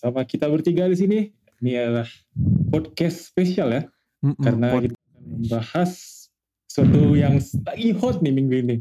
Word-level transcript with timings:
Bersama 0.00 0.24
kita 0.24 0.48
bertiga 0.48 0.88
di 0.88 0.96
sini. 0.96 1.18
Ini 1.60 1.76
adalah 1.76 2.08
podcast 2.72 3.28
spesial 3.28 3.68
ya, 3.68 3.82
Mm-mm, 4.24 4.40
karena 4.40 4.72
pod- 4.72 4.84
kita 4.88 4.96
akan 4.96 5.22
membahas 5.28 5.90
sesuatu 6.64 7.00
yang 7.12 7.36
lagi 7.68 7.92
hot 7.92 8.24
nih 8.24 8.32
minggu 8.32 8.54
ini. 8.56 8.76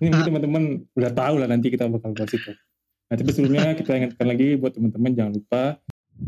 Ini 0.00 0.08
mungkin 0.08 0.24
Ah. 0.24 0.28
teman-teman 0.32 0.64
udah 0.96 1.12
tahu 1.12 1.34
lah 1.36 1.52
nanti 1.52 1.68
kita 1.68 1.84
bakal 1.84 2.16
bahas 2.16 2.32
itu. 2.32 2.48
Nah, 2.48 3.16
tapi 3.20 3.28
sebelumnya 3.28 3.76
kita 3.76 3.92
ingatkan 3.92 4.24
lagi 4.24 4.56
buat 4.56 4.72
teman-teman 4.72 5.12
jangan 5.12 5.32
lupa 5.36 5.62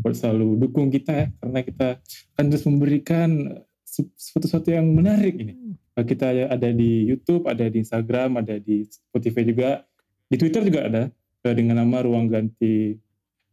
buat 0.05 0.13
selalu 0.13 0.47
dukung 0.61 0.93
kita 0.93 1.11
ya, 1.17 1.27
karena 1.41 1.59
kita 1.65 1.87
akan 2.37 2.45
terus 2.45 2.65
memberikan 2.69 3.29
se- 3.81 4.13
sesuatu-sesuatu 4.13 4.69
yang 4.69 4.85
menarik 4.85 5.33
ini. 5.33 5.57
Nah, 5.97 6.05
Kita 6.05 6.29
ada 6.29 6.69
di 6.69 7.09
YouTube, 7.09 7.49
ada 7.49 7.65
di 7.65 7.81
Instagram, 7.81 8.37
ada 8.37 8.61
di 8.61 8.85
Spotify 8.85 9.41
juga, 9.41 9.81
di 10.29 10.37
Twitter 10.37 10.61
juga 10.61 10.85
ada 10.85 11.03
dengan 11.41 11.81
nama 11.81 12.05
Ruang 12.05 12.29
Ganti 12.29 12.93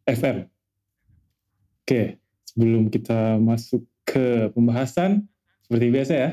FM. 0.04 0.44
Oke, 1.84 2.16
sebelum 2.48 2.88
kita 2.88 3.36
masuk 3.36 3.84
ke 4.08 4.48
pembahasan, 4.56 5.28
seperti 5.68 5.92
biasa 5.92 6.12
ya, 6.16 6.30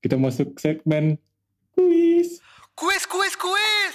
kita 0.00 0.16
masuk 0.16 0.56
segmen 0.56 1.20
kuis. 1.76 2.40
Kuis, 2.72 3.04
kuis, 3.04 3.36
kuis. 3.36 3.94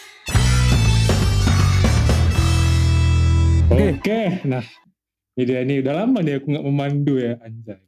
Oke, 3.74 3.98
Oke. 3.98 4.22
nah 4.46 4.62
ini 5.34 5.44
dia 5.50 5.66
nih 5.66 5.82
udah 5.82 5.94
lama 6.06 6.22
nih 6.22 6.38
aku 6.38 6.48
nggak 6.54 6.66
memandu 6.70 7.18
ya 7.18 7.42
anjay. 7.42 7.82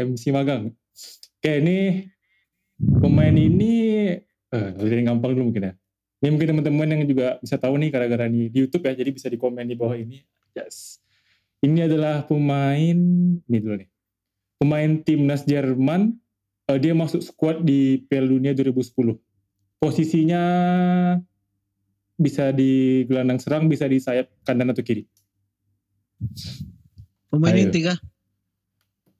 MC 0.00 0.22
magang. 0.40 0.72
Oke, 1.36 1.52
ini 1.60 2.08
pemain 2.80 3.36
ini 3.36 3.72
eh 4.48 4.68
dari 4.80 5.04
gampang 5.04 5.36
dulu 5.36 5.52
mungkin 5.52 5.68
ya. 5.68 5.74
Ini 6.22 6.30
mungkin 6.30 6.54
teman-teman 6.54 6.86
yang 6.86 7.02
juga 7.02 7.42
bisa 7.42 7.58
tahu 7.58 7.82
nih 7.82 7.90
gara-gara 7.90 8.30
nih 8.30 8.46
di 8.46 8.62
YouTube 8.62 8.86
ya, 8.86 8.94
jadi 8.94 9.10
bisa 9.10 9.26
di 9.26 9.34
komen 9.34 9.66
di 9.66 9.74
bawah 9.74 9.98
ini. 9.98 10.22
Yes. 10.54 11.02
Ini 11.66 11.90
adalah 11.90 12.22
pemain 12.22 12.94
ini 13.42 13.58
dulu 13.58 13.74
nih. 13.82 13.90
Pemain 14.62 14.90
timnas 15.02 15.42
Jerman. 15.42 16.14
eh, 16.70 16.78
dia 16.78 16.94
masuk 16.94 17.26
squad 17.26 17.66
di 17.66 18.06
Piala 18.06 18.30
Dunia 18.30 18.54
2010. 18.54 19.18
Posisinya 19.82 20.42
bisa 22.14 22.54
di 22.54 23.02
gelandang 23.10 23.42
serang, 23.42 23.66
bisa 23.66 23.90
di 23.90 23.98
sayap 23.98 24.30
kanan 24.46 24.70
atau 24.70 24.86
kiri. 24.86 25.02
Pemain 27.26 27.50
Ayo. 27.50 27.66
inti 27.66 27.82
kah? 27.82 27.98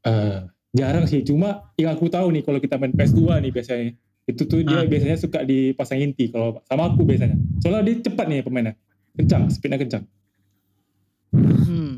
Eh, 0.06 0.38
jarang 0.70 1.10
sih, 1.10 1.26
cuma 1.26 1.74
yang 1.74 1.98
aku 1.98 2.06
tahu 2.06 2.30
nih 2.30 2.46
kalau 2.46 2.62
kita 2.62 2.78
main 2.78 2.94
PS2 2.94 3.42
nih 3.42 3.50
biasanya. 3.50 3.90
Itu 4.24 4.44
tuh 4.44 4.62
dia 4.62 4.78
Ah. 4.78 4.86
biasanya 4.86 5.16
suka 5.16 5.42
dipasang 5.42 5.98
inti 5.98 6.28
kalau 6.28 6.62
sama 6.64 6.88
aku 6.88 7.02
biasanya. 7.02 7.34
Soalnya 7.58 7.82
dia 7.84 7.96
cepat 8.02 8.26
nih 8.26 8.40
pemainnya. 8.40 8.74
Kencang, 9.12 9.48
speednya 9.48 9.76
kencang. 9.76 10.04
Hmm. 11.32 11.92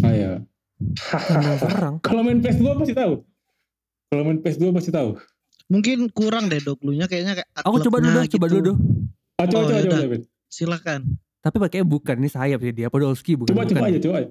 Ah 0.00 0.12
ya. 0.12 0.30
Kalau 2.00 2.22
main 2.22 2.38
PS2 2.38 2.64
pasti 2.74 2.92
tahu. 2.92 3.20
Kalau 4.08 4.22
main 4.24 4.38
PS2 4.38 4.64
pasti 4.70 4.90
tahu. 4.90 5.20
Mungkin 5.68 6.10
kurang 6.10 6.48
deh 6.48 6.58
dok 6.58 6.82
lunya 6.82 7.06
kayaknya 7.06 7.38
kayak 7.38 7.48
Aku 7.62 7.78
coba 7.80 8.00
dulu, 8.00 8.16
dah, 8.16 8.26
coba 8.26 8.46
gitu. 8.48 8.56
dulu. 8.56 8.72
Ah, 9.36 9.46
coba, 9.46 9.60
Oh, 9.60 9.62
coba, 9.62 9.70
coba, 9.70 9.74
yaudah. 9.78 10.00
coba. 10.02 10.16
Silakan. 10.48 11.00
Tapi 11.40 11.56
pakainya 11.58 11.86
bukan, 11.86 12.14
ini 12.18 12.28
sayap 12.28 12.58
sih 12.58 12.72
dia. 12.74 12.88
Podolski 12.88 13.32
bukan. 13.34 13.54
Coba, 13.54 13.62
bukan. 13.62 13.76
coba 13.76 13.86
aja, 13.86 13.98
coba 13.98 14.14
aja. 14.18 14.28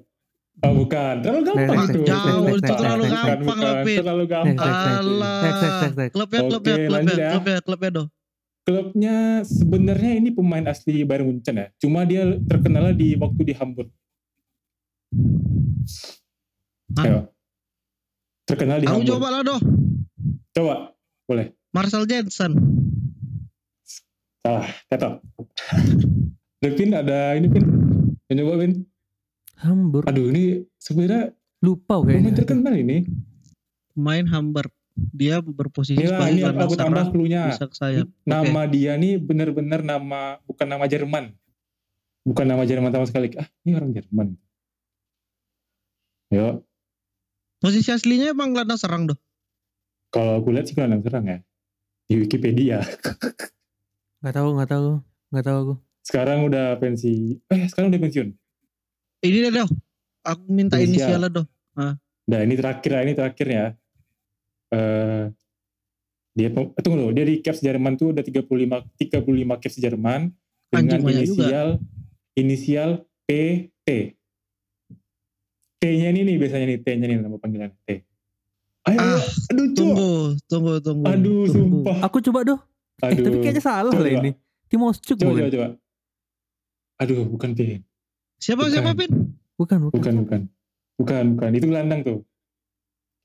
Oh, 0.60 0.72
bukan. 0.76 1.14
Terlalu 1.24 1.42
gampang 1.48 1.76
Next, 1.80 1.88
itu. 1.88 2.00
Jauh, 2.04 2.44
terlalu 2.60 3.04
gampang. 3.08 3.58
Lapin. 3.64 3.98
Terlalu 4.04 4.24
gampang. 4.28 4.68
Alah. 4.68 5.40
Klubnya, 6.12 6.40
klubnya, 6.44 6.74
klubnya, 6.84 7.14
ya. 7.16 7.30
klubnya, 7.32 7.58
klubnya 7.64 7.90
dok. 7.96 8.06
Klubnya 8.60 9.16
sebenarnya 9.48 10.12
ini 10.20 10.28
pemain 10.36 10.62
asli 10.68 11.00
Bayern 11.08 11.32
Munchen 11.32 11.56
ya. 11.56 11.72
Cuma 11.80 12.04
dia 12.04 12.28
terkenal 12.44 12.92
di 12.92 13.16
waktu 13.16 13.40
di 13.40 13.54
Hamburg. 13.56 13.88
Ayo. 17.00 17.32
Terkenal 18.44 18.84
di 18.84 18.86
Aku 18.86 19.00
Hamburg. 19.00 19.10
coba 19.16 19.26
lah 19.32 19.40
dok. 19.40 19.60
Coba. 20.52 20.74
Boleh. 21.24 21.46
Marcel 21.72 22.04
Jensen. 22.04 22.52
Salah. 24.44 24.68
Tetap. 24.92 25.24
Ada 26.60 26.68
Pin, 26.76 26.90
ada 26.92 27.18
ini 27.40 27.48
Pin. 27.48 27.64
Yang 28.28 28.36
coba 28.44 28.54
Pin. 28.60 28.72
Hamburg. 29.60 30.04
Aduh 30.06 30.28
ini 30.28 30.44
sebenarnya 30.76 31.32
Lupa 31.60 32.00
pemain 32.00 32.16
kayaknya. 32.18 32.32
terkenal 32.34 32.74
ini. 32.74 32.98
Pemain 33.92 34.26
Hamburg. 34.26 34.72
Dia 35.10 35.40
berposisi 35.40 35.96
Ini 35.96 36.06
lah, 36.06 36.18
sebagai 36.18 36.30
ini 36.30 36.40
gelandang 36.42 36.66
aku 36.66 36.74
tambah 36.76 37.04
clue-nya. 37.08 37.42
Bisa 37.48 37.64
ke 37.64 37.74
sayap. 37.74 38.06
Nama 38.22 38.60
dia 38.66 38.92
nih 38.94 39.16
bener-bener 39.16 39.80
nama, 39.80 40.20
bukan 40.44 40.66
nama 40.66 40.84
Jerman. 40.84 41.32
Bukan 42.20 42.44
nama 42.44 42.62
Jerman 42.64 42.90
sama 42.90 43.06
sekali. 43.06 43.32
Ah, 43.34 43.48
ini 43.62 43.72
orang 43.74 43.92
Jerman. 43.92 44.36
Yo, 46.28 46.62
Posisi 47.58 47.90
aslinya 47.90 48.30
emang 48.30 48.52
gelandang 48.52 48.76
serang 48.76 49.04
dok. 49.04 49.20
kalau 50.08 50.40
aku 50.40 50.50
lihat 50.50 50.64
sih 50.64 50.74
gelandang 50.74 51.00
serang 51.00 51.24
ya. 51.24 51.38
Di 52.04 52.18
Wikipedia. 52.18 52.80
Gak 54.22 54.34
tahu, 54.34 54.52
gak 54.54 54.68
tahu. 54.68 55.00
Gak 55.30 55.44
tahu 55.44 55.56
aku. 55.58 55.74
Sekarang 56.02 56.44
udah 56.44 56.76
pensi. 56.76 57.40
Eh, 57.46 57.64
sekarang 57.66 57.88
udah 57.88 58.00
pensiun. 58.00 58.28
Ini 59.20 59.38
deh 59.44 59.52
dok. 59.54 59.70
Aku 60.22 60.44
minta 60.48 60.76
Inisial. 60.76 61.16
inisialnya 61.16 61.30
dok. 61.30 61.46
Nah, 62.26 62.40
ini 62.40 62.54
terakhir 62.54 62.90
ini 63.02 63.12
terakhir 63.12 63.46
ya. 63.46 63.66
Eh 64.70 65.24
dia 66.30 66.46
eh, 66.46 66.80
tunggu 66.80 66.96
dulu, 66.96 67.10
dia 67.10 67.26
di 67.26 67.42
Caps 67.42 67.58
Jerman 67.58 67.98
tuh 67.98 68.14
udah 68.14 68.22
35 68.22 68.46
35 68.96 69.60
Caps 69.60 69.76
Jerman 69.76 70.30
dengan 70.70 70.78
Anjing, 70.86 71.02
banyak 71.02 71.24
juga. 71.26 71.42
inisial 71.42 71.68
inisial 72.38 72.90
PT. 73.26 74.14
T-nya 75.80 76.12
ini 76.12 76.20
nih 76.22 76.36
biasanya 76.36 76.66
nih 76.68 76.78
T-nya 76.78 77.06
nih 77.08 77.16
nama 77.18 77.34
panggilan 77.34 77.72
T. 77.82 78.04
Ayo. 78.86 78.96
Ah, 78.96 79.20
aduh, 79.50 79.66
Cuk. 79.66 79.76
Tunggu, 79.76 80.10
tunggu, 80.46 80.72
tunggu. 80.80 81.04
Aduh, 81.04 81.44
tunggu. 81.44 81.82
sumpah. 81.84 81.96
Aku 82.04 82.20
coba 82.22 82.40
doh. 82.46 82.60
Eh, 83.00 83.10
Aduh. 83.10 83.24
tapi 83.26 83.36
kayaknya 83.40 83.60
salah 83.60 83.90
Coba, 83.90 84.00
lah 84.00 84.12
coba. 84.12 84.20
ini. 84.22 84.30
Coba, 84.70 84.84
bukan? 84.86 85.34
coba, 85.34 85.50
coba. 85.50 85.66
Aduh, 87.00 87.20
bukan 87.26 87.50
P. 87.52 87.60
Siapa 88.40 88.66
Bukan. 88.66 88.72
siapa 88.72 88.90
Pin? 88.96 89.12
Bukan, 89.60 89.78
bukan. 89.84 89.94
Bukan, 90.00 90.14
bukan. 90.24 90.40
Bukan, 90.96 91.24
bukan. 91.36 91.50
Itu 91.52 91.66
gelandang 91.68 92.00
tuh. 92.00 92.18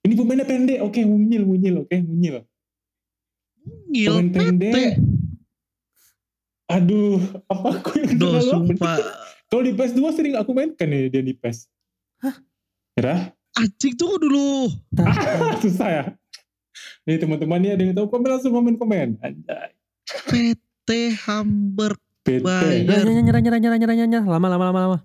Ini 0.03 0.13
pemainnya 0.13 0.45
pendek. 0.45 0.79
Oke, 0.83 1.01
munyil, 1.07 1.43
munyil. 1.47 1.75
Oke, 1.87 1.97
munyil. 2.03 2.43
Gil, 3.89 4.11
Pemain 4.11 4.29
pendek. 4.29 4.99
Aduh, 6.69 7.21
apa 7.49 7.67
aku 7.79 7.89
yang 8.03 8.17
Duh, 8.19 8.41
sumpah. 8.41 8.97
Kalau 9.49 9.61
di 9.61 9.71
PS2 9.77 10.01
sering 10.13 10.33
aku 10.35 10.51
mainkan 10.51 10.89
nih 10.89 11.07
dia 11.13 11.21
di 11.21 11.33
PES. 11.37 11.69
Hah? 12.25 12.35
Kira? 12.97 13.15
Anjing 13.55 13.93
tunggu 13.95 14.17
dulu. 14.19 14.73
Ah, 14.99 15.55
susah 15.63 15.89
ya. 15.89 16.03
Nih 17.05 17.21
teman-teman 17.21 17.61
nih 17.61 17.71
ada 17.77 17.81
yang 17.85 17.93
tahu 17.95 18.09
komen 18.09 18.29
langsung 18.35 18.51
komen 18.51 18.75
komen. 18.75 19.21
Anjay. 19.21 19.71
PT 20.27 21.13
Hamburg. 21.23 22.01
PT. 22.25 22.41
Nah, 22.41 22.61
nyerah, 22.65 23.21
nyerah, 23.21 23.41
nyerah, 23.41 23.59
nyerah, 23.61 23.77
nyerah, 23.77 23.95
nyerah. 23.95 24.25
Lama, 24.25 24.47
lama, 24.49 24.65
lama, 24.73 24.79
lama. 24.81 24.97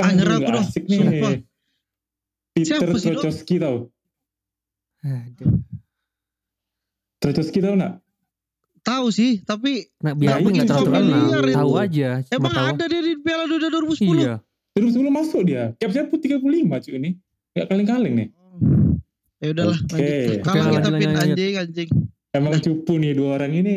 Ah, 0.00 0.10
nyerah 0.16 0.40
aku 0.40 0.50
dah. 0.56 0.64
Asik 0.64 0.84
nih. 0.88 0.98
Sumpah. 1.04 1.32
Peter 2.56 2.80
Siapa 2.80 2.96
sih? 2.96 3.12
Trochowski 3.12 3.56
tau. 3.60 3.76
Aduh. 5.04 5.60
Trochowski 7.20 7.60
tau 7.60 7.76
nak? 7.76 8.00
Tahu 8.80 9.06
sih, 9.10 9.42
tapi 9.42 9.90
Nah, 10.00 10.14
biar 10.14 10.38
Nah, 10.38 10.40
aku 10.40 10.48
ini 10.48 10.56
nggak 10.62 10.68
terlalu 10.70 10.86
terkenal. 10.88 11.42
Tahu 11.58 11.72
aja. 11.76 12.08
Cuma 12.24 12.36
emang 12.38 12.54
tahu. 12.54 12.68
ada 12.70 12.84
dia 12.86 13.00
di 13.02 13.12
Piala 13.18 13.44
Dunia 13.50 13.68
2010. 13.68 14.16
Iya. 14.16 14.34
Terus 14.76 14.90
sebelum 14.94 15.12
masuk 15.12 15.42
dia. 15.44 15.62
Capsnya 15.76 16.04
pun 16.08 16.18
35 16.22 16.80
cuy 16.80 16.94
ini. 16.96 17.10
Gak 17.56 17.66
kaleng-kaleng 17.72 18.14
nih. 18.14 18.28
Ya 19.36 19.48
udahlah, 19.52 19.78
Oke. 19.80 19.96
lanjut. 19.96 20.38
Kalah 20.40 20.64
kita 20.64 20.88
lanjut, 20.88 21.00
pin 21.00 21.10
lanjut. 21.12 21.36
anjing 21.36 21.54
anjing. 21.60 21.90
Emang 22.36 22.60
cupu 22.60 23.00
nih 23.00 23.12
dua 23.16 23.40
orang 23.40 23.52
ini. 23.56 23.74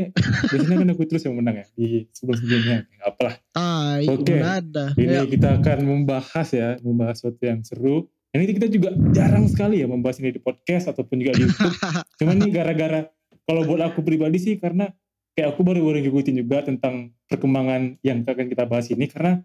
Biasanya 0.52 0.76
kan 0.84 0.90
aku 0.92 1.04
terus 1.08 1.24
yang 1.24 1.40
menang 1.40 1.64
ya. 1.64 1.66
Di 1.74 2.06
sebelum-sebelumnya. 2.12 2.78
Apalah. 3.08 3.36
Tai, 3.56 4.04
Oke. 4.12 4.36
ada. 4.44 4.86
Ini 5.00 5.14
Ya, 5.20 5.24
kita 5.24 5.60
akan 5.60 5.78
membahas 5.88 6.48
ya, 6.52 6.76
membahas 6.84 7.24
sesuatu 7.24 7.42
yang 7.44 7.64
seru. 7.64 8.12
Ini 8.30 8.46
kita 8.54 8.70
juga 8.70 8.94
jarang 9.10 9.50
sekali 9.50 9.82
ya 9.82 9.90
membahas 9.90 10.22
ini 10.22 10.38
di 10.38 10.42
podcast 10.44 10.94
ataupun 10.94 11.18
juga 11.18 11.34
di 11.34 11.50
YouTube. 11.50 11.74
Cuman 12.22 12.38
nih 12.38 12.52
gara-gara 12.54 13.10
kalau 13.50 13.66
buat 13.66 13.82
aku 13.82 14.06
pribadi 14.06 14.38
sih 14.38 14.62
karena 14.62 14.94
kayak 15.34 15.58
aku 15.58 15.66
baru-baru 15.66 16.06
ngikutin 16.06 16.36
juga 16.38 16.62
tentang 16.62 17.16
perkembangan 17.26 17.98
yang 18.06 18.22
akan 18.22 18.46
kita 18.46 18.70
bahas 18.70 18.92
ini 18.94 19.10
karena 19.10 19.42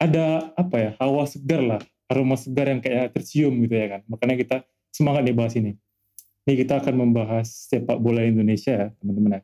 ada 0.00 0.50
apa 0.56 0.76
ya 0.80 0.90
hawa 0.96 1.28
segar 1.28 1.60
lah 1.60 1.80
aroma 2.10 2.34
segar 2.34 2.72
yang 2.72 2.80
kayak 2.80 3.12
tercium 3.12 3.52
gitu 3.62 3.76
ya 3.76 3.86
kan 3.94 4.00
makanya 4.08 4.36
kita 4.40 4.56
semangat 4.90 5.22
nih 5.28 5.36
bahas 5.36 5.54
ini 5.54 5.76
ini 6.42 6.54
kita 6.56 6.78
akan 6.78 6.94
membahas 6.96 7.46
sepak 7.68 7.96
bola 7.96 8.22
Indonesia 8.22 8.72
ya 8.72 8.86
teman-teman 8.96 9.36
ya. 9.36 9.42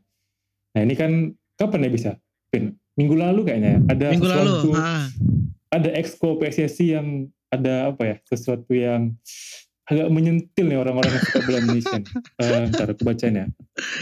nah 0.73 0.81
ini 0.83 0.95
kan 0.95 1.11
kapan 1.55 1.81
ya 1.83 1.91
bisa 1.91 2.11
Pin? 2.47 2.65
minggu 2.95 3.13
lalu 3.13 3.41
kayaknya 3.43 3.71
ya 3.71 3.81
ada 3.89 4.07
Minggu 4.11 4.27
lalu. 4.27 4.41
sesuatu 4.41 4.69
Ah, 4.75 5.05
ada 5.71 5.91
exco 5.93 6.29
PSSI 6.37 6.87
yang 6.91 7.07
ada 7.47 7.91
apa 7.91 8.03
ya 8.05 8.17
sesuatu 8.23 8.71
yang 8.71 9.13
agak 9.85 10.09
menyentil 10.09 10.67
nih 10.67 10.77
orang-orang 10.77 11.11
yang 11.11 11.23
suka 11.23 11.41
bola 11.43 11.59
Indonesia. 11.61 11.95
nih. 11.95 12.11
Eh, 12.43 12.63
ntar 12.69 12.87
aku 12.91 13.03
bacain 13.03 13.35
ya. 13.35 13.47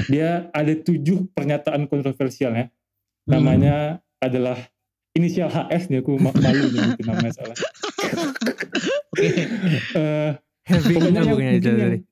Dia 0.06 0.28
ada 0.48 0.72
tujuh 0.72 1.28
pernyataan 1.30 1.84
kontroversial 1.84 2.52
ya. 2.52 2.66
Hmm. 2.66 2.72
Namanya 3.28 3.76
adalah 4.16 4.56
inisial 5.12 5.46
HS 5.46 5.88
nih 5.88 6.00
aku 6.00 6.16
ma- 6.16 6.32
malu 6.32 6.72
nyebutin 6.72 7.04
namanya 7.04 7.32
soalnya. 7.32 7.56
Oke. 9.12 9.28
Eh, 9.92 10.30
Heavy 10.64 10.94
pokoknya 10.94 11.20
yang 11.20 11.60
dari. 11.60 11.98
yang- 12.00 12.04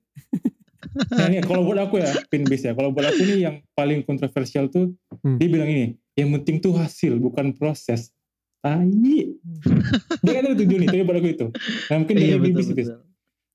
Nah 1.08 1.26
ini 1.26 1.38
kalau 1.40 1.62
buat 1.62 1.78
aku 1.80 1.96
ya, 1.96 2.10
pin 2.26 2.42
base 2.42 2.66
ya. 2.66 2.72
Kalau 2.72 2.90
buat 2.90 3.06
aku 3.06 3.22
nih 3.22 3.38
yang 3.40 3.56
paling 3.72 4.02
kontroversial 4.02 4.66
tuh, 4.66 4.90
Hmm. 5.20 5.38
dia 5.38 5.46
bilang 5.46 5.66
ini, 5.66 5.84
yang 6.12 6.34
penting 6.34 6.58
tuh 6.58 6.74
hasil, 6.74 7.14
bukan 7.16 7.52
proses. 7.52 8.10
Tai. 8.58 8.86
dia 10.22 10.32
kan 10.32 10.42
ada 10.44 10.54
tujuh 10.54 10.76
nih, 10.76 10.88
tapi 10.88 11.02
buat 11.02 11.18
aku 11.18 11.28
itu. 11.30 11.46
Nah 11.86 11.96
mungkin 11.96 12.14
dari 12.14 12.26
Iya 12.26 12.36
betul 12.36 12.46
Bibis, 12.52 12.66
Bis. 12.68 12.86
betul. 12.86 12.98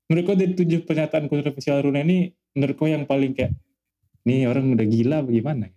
Menurut 0.08 0.24
kau 0.24 0.36
dari 0.36 0.52
tujuh 0.54 0.78
pernyataan 0.82 1.24
kontroversial 1.26 1.76
Runa 1.80 2.00
ini, 2.00 2.18
menurut 2.52 2.74
kau 2.74 2.88
yang 2.88 3.04
paling 3.04 3.32
kayak, 3.32 3.52
nih 4.24 4.44
orang 4.44 4.72
udah 4.72 4.86
gila 4.86 5.18
bagaimana? 5.20 5.68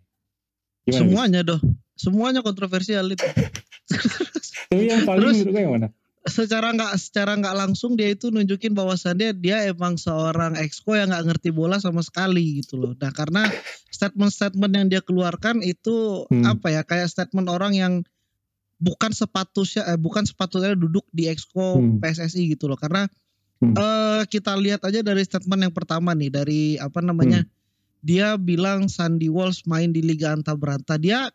Gimana? 0.81 1.00
Semuanya 1.04 1.42
doh. 1.44 1.59
Semuanya 1.94 2.39
kontroversial 2.39 3.06
itu. 3.07 3.24
Tapi 4.71 4.88
yang 4.88 5.04
paling 5.04 5.19
Terus- 5.21 5.38
menurut 5.38 5.51
kau 5.51 5.62
yang 5.62 5.74
mana? 5.75 5.88
Secara 6.21 6.69
nggak 6.69 6.94
secara 7.01 7.33
nggak 7.33 7.56
langsung 7.57 7.97
dia 7.97 8.13
itu 8.13 8.29
nunjukin 8.29 8.77
bahwasannya 8.77 9.33
dia 9.41 9.65
emang 9.65 9.97
seorang 9.97 10.53
exco 10.53 10.94
yang 10.94 11.09
nggak 11.09 11.25
ngerti 11.33 11.50
bola 11.50 11.81
sama 11.81 12.06
sekali 12.06 12.62
gitu 12.62 12.77
loh. 12.77 12.94
Nah 12.94 13.09
karena 13.09 13.50
statement-statement 13.89 14.71
yang 14.71 14.88
dia 14.89 15.01
keluarkan 15.01 15.65
itu 15.65 16.25
Hmm. 16.29 16.45
apa 16.45 16.68
ya 16.69 16.81
kayak 16.85 17.09
statement 17.09 17.50
orang 17.50 17.73
yang 17.73 17.94
bukan 18.77 19.13
sepatutnya 19.13 19.94
eh, 19.94 19.97
bukan 19.97 20.25
sepatutnya 20.25 20.77
duduk 20.77 21.09
di 21.09 21.25
exco 21.25 21.81
Hmm. 21.81 21.97
PSSI 21.97 22.53
gitu 22.53 22.69
loh. 22.69 22.77
Karena 22.77 23.09
Hmm. 23.62 23.73
eh, 23.73 24.21
kita 24.29 24.53
lihat 24.57 24.85
aja 24.85 25.01
dari 25.01 25.25
statement 25.25 25.69
yang 25.69 25.73
pertama 25.73 26.13
nih 26.13 26.29
dari 26.29 26.62
apa 26.77 27.01
namanya 27.01 27.45
dia 28.01 28.33
bilang 28.38 28.89
Sandy 28.89 29.29
Walsh 29.29 29.65
main 29.69 29.94
di 29.94 30.01
Liga 30.01 30.33
Anta 30.33 30.57
Beranta 30.57 30.97
dia 30.97 31.29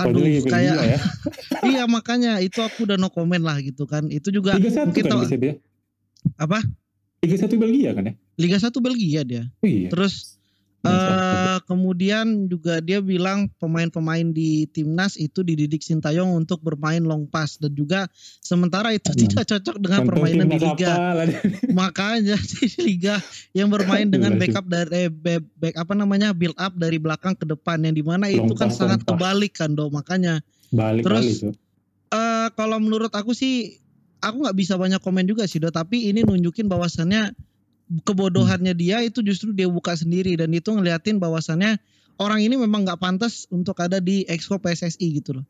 aduh 0.00 0.24
kayak 0.48 0.96
ya. 0.96 0.98
iya 1.70 1.82
makanya 1.84 2.40
itu 2.40 2.58
aku 2.64 2.88
udah 2.88 2.96
no 2.96 3.12
comment 3.12 3.44
lah 3.44 3.60
gitu 3.60 3.84
kan 3.84 4.08
itu 4.08 4.32
juga 4.32 4.56
Liga 4.56 4.72
1 4.72 4.88
mungkin 4.88 5.04
kan 5.04 5.16
dia. 5.36 5.54
apa 6.40 6.58
Liga 7.22 7.36
1 7.38 7.54
Belgia 7.60 7.90
kan 7.94 8.04
ya? 8.08 8.14
Liga 8.40 8.56
1 8.58 8.72
Belgia 8.80 9.20
dia 9.22 9.42
Oh 9.60 9.68
iya. 9.68 9.88
terus 9.92 10.41
Eh 10.82 11.58
kemudian 11.62 12.50
juga 12.50 12.82
dia 12.82 12.98
bilang 12.98 13.46
pemain-pemain 13.62 14.26
di 14.28 14.66
timnas 14.66 15.14
itu 15.14 15.46
dididik 15.46 15.78
Sintayong 15.78 16.34
untuk 16.34 16.58
bermain 16.58 16.98
long 16.98 17.30
pass. 17.30 17.54
Dan 17.56 17.70
juga 17.72 18.10
sementara 18.42 18.90
itu 18.90 19.14
Hmm. 19.14 19.20
tidak 19.22 19.44
cocok 19.46 19.76
dengan 19.78 19.98
Contoh 20.02 20.10
permainan 20.18 20.46
di 20.50 20.58
liga. 20.58 20.90
apa 20.90 21.22
makanya 21.78 22.34
di 22.34 22.66
liga 22.82 23.14
yang 23.54 23.70
bermain 23.70 24.10
dengan 24.10 24.34
backup 24.34 24.66
dari 24.66 25.06
eh, 25.06 25.10
be- 25.10 25.46
back 25.54 25.78
apa 25.78 25.94
namanya 25.94 26.34
build 26.34 26.58
up 26.58 26.74
dari 26.74 26.98
belakang 26.98 27.38
ke 27.38 27.46
depan. 27.46 27.78
Yang 27.78 27.94
di 28.02 28.04
mana 28.04 28.24
Long 28.26 28.50
itu 28.50 28.54
kan 28.58 28.68
pass, 28.68 28.78
sangat 28.78 29.00
kebalik 29.06 29.54
kan 29.54 29.70
do 29.72 29.86
makanya 29.86 30.42
Balik 30.68 31.04
Terus, 31.06 31.20
kali 31.22 31.32
tuh. 31.46 31.54
eh 32.10 32.48
kalau 32.58 32.82
menurut 32.82 33.12
aku 33.14 33.30
sih 33.32 33.78
aku 34.18 34.42
nggak 34.42 34.56
bisa 34.56 34.74
banyak 34.74 34.98
komen 34.98 35.28
juga 35.28 35.46
sih 35.46 35.58
do 35.58 35.68
tapi 35.68 36.10
ini 36.10 36.26
nunjukin 36.26 36.66
bahwasannya 36.66 37.34
kebodohannya 38.02 38.72
dia 38.72 39.04
itu 39.04 39.20
justru 39.20 39.52
dia 39.52 39.68
buka 39.68 39.92
sendiri 39.96 40.36
dan 40.38 40.52
itu 40.52 40.72
ngeliatin 40.72 41.20
bahwasannya 41.20 41.76
orang 42.16 42.40
ini 42.40 42.56
memang 42.56 42.86
nggak 42.88 43.00
pantas 43.00 43.44
untuk 43.52 43.76
ada 43.82 44.00
di 44.00 44.24
exco 44.28 44.56
PSSI 44.56 45.06
gitu 45.22 45.42
loh 45.42 45.46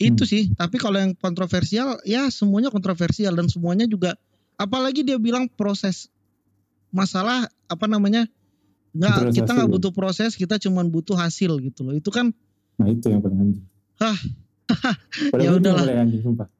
itu 0.00 0.24
sih 0.24 0.48
tapi 0.56 0.80
kalau 0.80 0.96
yang 0.96 1.12
kontroversial 1.12 2.00
ya 2.08 2.32
semuanya 2.32 2.72
kontroversial 2.72 3.36
dan 3.36 3.52
semuanya 3.52 3.84
juga 3.84 4.16
apalagi 4.56 5.04
dia 5.04 5.20
bilang 5.20 5.44
proses 5.52 6.08
masalah 6.88 7.52
apa 7.68 7.84
namanya 7.84 8.24
nggak 8.96 9.36
kita 9.36 9.50
nggak 9.52 9.70
butuh 9.70 9.92
proses 9.92 10.34
kita 10.40 10.56
cuman 10.56 10.88
butuh 10.88 11.14
hasil 11.14 11.60
gitu 11.60 11.84
loh 11.84 11.92
itu 11.92 12.08
kan 12.08 12.32
Nah 12.80 12.88
itu 12.88 13.06
yang 13.12 13.20
paling 13.20 13.38
anjing. 13.44 13.66
Hah. 14.00 14.18
Ya 15.34 15.50
udahlah. 15.50 15.82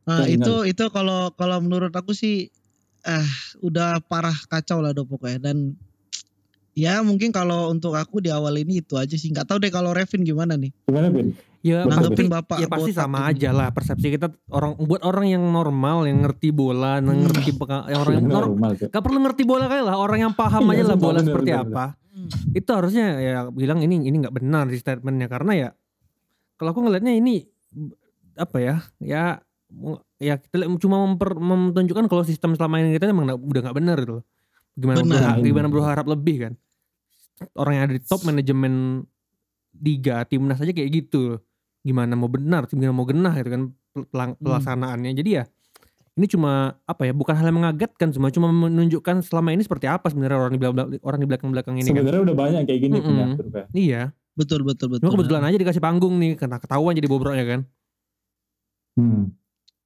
Nah, 0.02 0.26
itu 0.26 0.54
itu 0.66 0.84
kalau 0.90 1.30
kalau 1.38 1.62
menurut 1.62 1.94
aku 1.94 2.10
sih 2.10 2.50
ah 3.02 3.28
udah 3.60 4.00
parah 4.04 4.36
kacau 4.48 4.80
lah 4.80 4.92
do 4.92 5.04
pokoknya. 5.04 5.50
Dan 5.50 5.76
ya 6.72 7.00
mungkin 7.00 7.30
kalau 7.30 7.68
untuk 7.68 7.96
aku 7.96 8.20
di 8.22 8.30
awal 8.32 8.56
ini 8.56 8.80
itu 8.80 8.96
aja 8.96 9.14
sih. 9.14 9.30
Nggak 9.32 9.46
tahu 9.48 9.58
deh 9.60 9.72
kalau 9.72 9.92
Revin 9.92 10.22
gimana 10.22 10.56
nih. 10.56 10.70
Gimana 10.86 11.08
Ben? 11.08 11.32
Ya, 11.60 11.84
nanggepin 11.84 12.32
bapak 12.32 12.56
ya 12.56 12.72
pasti 12.72 12.96
sama 12.96 13.28
ini. 13.28 13.36
aja 13.36 13.52
lah 13.52 13.68
persepsi 13.68 14.16
kita. 14.16 14.32
Orang 14.48 14.80
buat 14.80 15.04
orang 15.04 15.28
yang 15.28 15.44
normal 15.44 16.08
yang 16.08 16.24
ngerti 16.24 16.56
bola, 16.56 17.04
yang 17.04 17.28
ngerti 17.28 17.52
peka- 17.52 17.84
yang 17.84 18.00
orang 18.00 18.14
yang 18.16 18.28
normal 18.32 18.70
gak 18.80 19.02
perlu 19.04 19.20
ngerti 19.20 19.42
bola 19.44 19.68
kali 19.68 19.84
lah. 19.84 20.00
Orang 20.00 20.18
yang 20.24 20.32
paham 20.32 20.64
Iya, 20.64 20.80
aja 20.80 20.84
lah 20.88 20.96
bola 20.96 21.20
seperti 21.20 21.52
apa. 21.52 21.84
Hmm. 22.10 22.26
itu 22.58 22.66
harusnya 22.74 23.22
ya 23.22 23.38
bilang 23.54 23.78
ini 23.86 24.02
ini 24.02 24.18
nggak 24.18 24.34
benar 24.34 24.66
di 24.66 24.80
statementnya. 24.80 25.28
Karena 25.28 25.52
ya 25.52 25.68
kalau 26.56 26.72
aku 26.72 26.80
ngelihatnya 26.82 27.12
ini 27.12 27.44
apa 28.40 28.56
ya 28.56 28.76
ya 28.98 29.24
ya 30.16 30.34
kita 30.36 30.56
cuma 30.76 30.96
memper, 31.00 31.32
menunjukkan 31.32 32.04
kalau 32.06 32.22
sistem 32.22 32.52
selama 32.52 32.78
ini 32.78 32.94
kita 32.94 33.06
emang 33.06 33.26
nggak- 33.26 33.40
udah 33.40 33.60
nggak 33.62 33.76
benar 33.76 33.96
gitu 33.98 34.12
loh. 34.14 34.24
gimana 34.72 34.96
Benar. 34.98 35.10
berharap, 35.12 35.36
gimana 35.40 35.66
berharap 35.68 36.06
lebih 36.08 36.36
kan 36.40 36.52
orang 37.54 37.72
yang 37.72 37.84
ada 37.84 37.94
di 37.94 38.02
top 38.02 38.22
manajemen 38.22 39.02
liga 39.72 40.22
timnas 40.24 40.58
aja 40.58 40.70
kayak 40.70 40.90
gitu 40.90 41.38
gimana 41.80 42.12
mau 42.12 42.26
benar 42.26 42.64
gimana 42.66 42.90
mau 42.90 43.04
genah 43.04 43.34
gitu 43.34 43.50
kan 43.50 43.62
Hmm. 43.90 44.06
pelaksanaannya 44.36 45.10
jadi 45.12 45.30
ya 45.32 45.44
ini 46.12 46.26
cuma 46.26 46.52
apa 46.80 47.02
ya 47.02 47.12
bukan 47.12 47.32
hal 47.32 47.42
yang 47.44 47.58
mengagetkan 47.58 48.10
cuma 48.10 48.28
cuma 48.28 48.46
menunjukkan 48.48 49.18
selama 49.20 49.50
ini 49.50 49.62
seperti 49.62 49.84
apa 49.84 50.06
sebenarnya 50.06 50.38
orang 50.38 50.52
di 50.52 50.60
belakang 50.60 50.76
orang 51.00 51.18
di 51.18 51.26
belakang 51.26 51.48
belakang 51.50 51.74
ini 51.76 51.88
kan 51.88 51.94
Sebenarnya 51.98 52.22
udah 52.22 52.36
banyak 52.36 52.62
kayak 52.64 52.80
gini 52.80 52.94
Mm-mm. 52.94 53.08
pengatur 53.08 53.46
kayak. 53.48 53.68
iya 53.72 54.02
betul 54.32 54.62
betul 54.62 54.86
betul 54.88 55.02
cuma 55.02 55.12
kebetulan 55.12 55.42
aja 55.44 55.56
dikasih 55.56 55.80
panggung 55.80 56.14
nih 56.16 56.36
karena 56.36 56.56
ketahuan 56.56 56.94
jadi 56.94 57.08
bobroknya 57.08 57.46
kan 57.48 57.60
Hmm. 58.92 59.32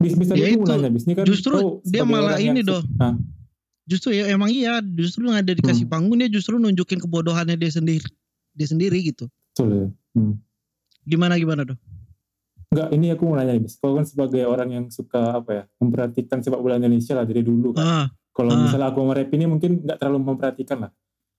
Bis 0.02 0.14
bis 0.14 0.26
tadi 0.28 0.40
Ya 0.42 0.48
itu, 0.52 0.64
nanya 0.64 0.90
bis 0.90 1.04
ini 1.06 1.14
kan 1.14 1.24
justru 1.24 1.80
dia 1.86 2.02
malah 2.02 2.36
ini 2.36 2.60
doh 2.60 2.82
Hah? 2.98 3.14
justru 3.84 4.16
ya 4.16 4.28
emang 4.28 4.48
iya 4.48 4.80
justru 4.80 5.28
nggak 5.28 5.42
ada 5.44 5.52
dikasih 5.54 5.84
Hmm. 5.86 5.92
panggung 5.92 6.16
dia 6.18 6.28
justru 6.28 6.56
nunjukin 6.56 6.98
kebodohannya 6.98 7.54
dia 7.54 7.68
sendiri 7.68 8.08
dia 8.52 8.66
sendiri 8.66 8.98
gitu 9.04 9.28
Betul 9.52 9.68
ya. 9.70 9.86
Hmm. 10.14 10.34
gimana 11.04 11.36
gimana 11.36 11.62
doh 11.64 11.78
Enggak, 12.74 12.90
ini 12.90 13.06
aku 13.14 13.22
mau 13.30 13.38
nanya 13.38 13.54
bis. 13.54 13.78
Kau 13.78 13.94
kan 13.94 14.02
sebagai 14.02 14.42
orang 14.50 14.66
yang 14.66 14.84
suka 14.90 15.38
apa 15.38 15.50
ya, 15.54 15.62
memperhatikan 15.78 16.42
sepak 16.42 16.58
bola 16.58 16.74
Indonesia 16.74 17.14
lah 17.14 17.22
dari 17.22 17.46
dulu 17.46 17.70
kan. 17.70 17.86
ah 17.86 18.06
Kalau 18.34 18.50
ah. 18.50 18.66
misalnya 18.66 18.90
aku 18.90 18.98
sama 18.98 19.14
Rep 19.14 19.30
ini 19.30 19.46
mungkin 19.46 19.70
nggak 19.78 19.94
terlalu 19.94 20.18
memperhatikan 20.26 20.78
lah. 20.82 20.90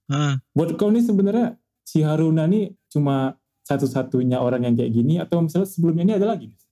ah 0.07 0.39
Buat 0.55 0.79
kau 0.79 0.87
nih 0.87 1.03
sebenarnya 1.03 1.59
si 1.83 2.07
Haruna 2.07 2.47
nih 2.47 2.71
cuma 2.87 3.35
satu-satunya 3.67 4.39
orang 4.39 4.63
yang 4.63 4.79
kayak 4.79 4.95
gini 4.95 5.19
atau 5.19 5.43
misalnya 5.43 5.67
sebelumnya 5.67 6.03
ini 6.07 6.13
ada 6.15 6.27
lagi 6.31 6.55
bis? 6.55 6.63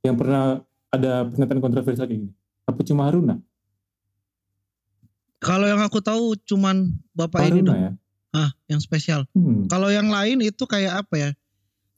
yang 0.00 0.16
pernah 0.16 0.64
ada 0.90 1.26
pernyataan 1.30 1.62
kontroversial 1.62 2.06
kayak 2.06 2.20
gini? 2.26 2.30
Apa 2.66 2.80
cuma 2.86 3.06
Haruna? 3.06 3.38
kalau 5.40 5.64
yang 5.64 5.80
aku 5.80 6.04
tahu 6.04 6.36
cuman 6.44 6.92
bapak 7.16 7.48
ini 7.48 7.64
Haruna 7.64 7.68
doh 7.72 7.76
ya. 7.80 7.90
ah 8.36 8.50
yang 8.68 8.78
spesial 8.78 9.24
Hmm. 9.32 9.66
Kalau 9.72 9.88
yang 9.88 10.12
lain 10.12 10.44
itu 10.44 10.68
kayak 10.68 11.02
apa 11.02 11.14
ya? 11.16 11.30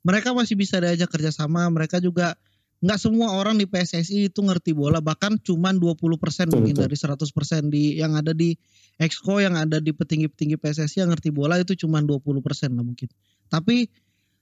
Mereka 0.07 0.31
masih 0.35 0.55
bisa 0.55 0.79
diajak 0.79 1.11
kerjasama. 1.11 1.67
Mereka 1.71 1.99
juga 1.99 2.39
nggak 2.83 2.99
semua 2.99 3.35
orang 3.39 3.59
di 3.59 3.67
PSSI 3.67 4.31
itu 4.31 4.41
ngerti 4.43 4.75
bola. 4.75 4.99
Bahkan 5.03 5.43
cuman 5.43 5.79
20% 5.79 5.99
Betul, 6.03 6.59
mungkin 6.59 6.75
betul. 6.79 6.87
dari 6.87 6.97
100% 6.99 7.71
di 7.71 7.85
yang 7.99 8.15
ada 8.19 8.35
di 8.35 8.55
Exco 8.99 9.39
yang 9.39 9.55
ada 9.59 9.79
di 9.79 9.91
petinggi-petinggi 9.95 10.59
PSSI 10.59 11.03
yang 11.07 11.11
ngerti 11.11 11.31
bola 11.35 11.59
itu 11.59 11.75
cuman 11.75 12.07
20% 12.07 12.43
lah 12.75 12.85
mungkin. 12.87 13.09
Tapi 13.51 13.87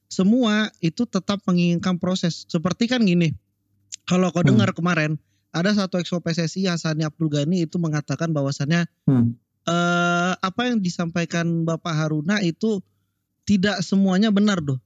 semua 0.09 0.69
itu 0.81 1.05
tetap 1.05 1.41
menginginkan 1.45 1.97
proses. 2.01 2.45
Seperti 2.49 2.89
kan 2.89 3.05
gini. 3.05 3.33
Kalau 4.11 4.35
kau 4.35 4.43
Hmm. 4.43 4.59
dengar 4.59 4.75
kemarin 4.75 5.23
ada 5.55 5.71
satu 5.71 6.03
Exco 6.03 6.19
PSSI 6.19 6.67
Hasani 6.67 7.07
Abdul 7.07 7.31
Ghani 7.31 7.63
itu 7.63 7.79
mengatakan 7.79 8.35
bahwasannya 8.35 8.91
Hmm. 9.07 9.39
eh 9.65 10.33
apa 10.35 10.67
yang 10.67 10.83
disampaikan 10.83 11.63
Bapak 11.63 11.95
Haruna 11.95 12.43
itu 12.43 12.83
tidak 13.47 13.87
semuanya 13.87 14.35
benar 14.35 14.59
doh. 14.59 14.83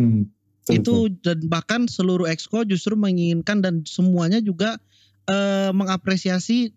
Hmm. 0.00 0.32
Itu 0.68 1.08
dan 1.24 1.48
bahkan 1.48 1.88
seluruh 1.88 2.28
exco 2.28 2.60
justru 2.64 2.92
menginginkan 2.92 3.60
dan 3.60 3.84
semuanya 3.84 4.40
juga 4.40 4.80
eh, 5.28 5.72
mengapresiasi 5.76 6.72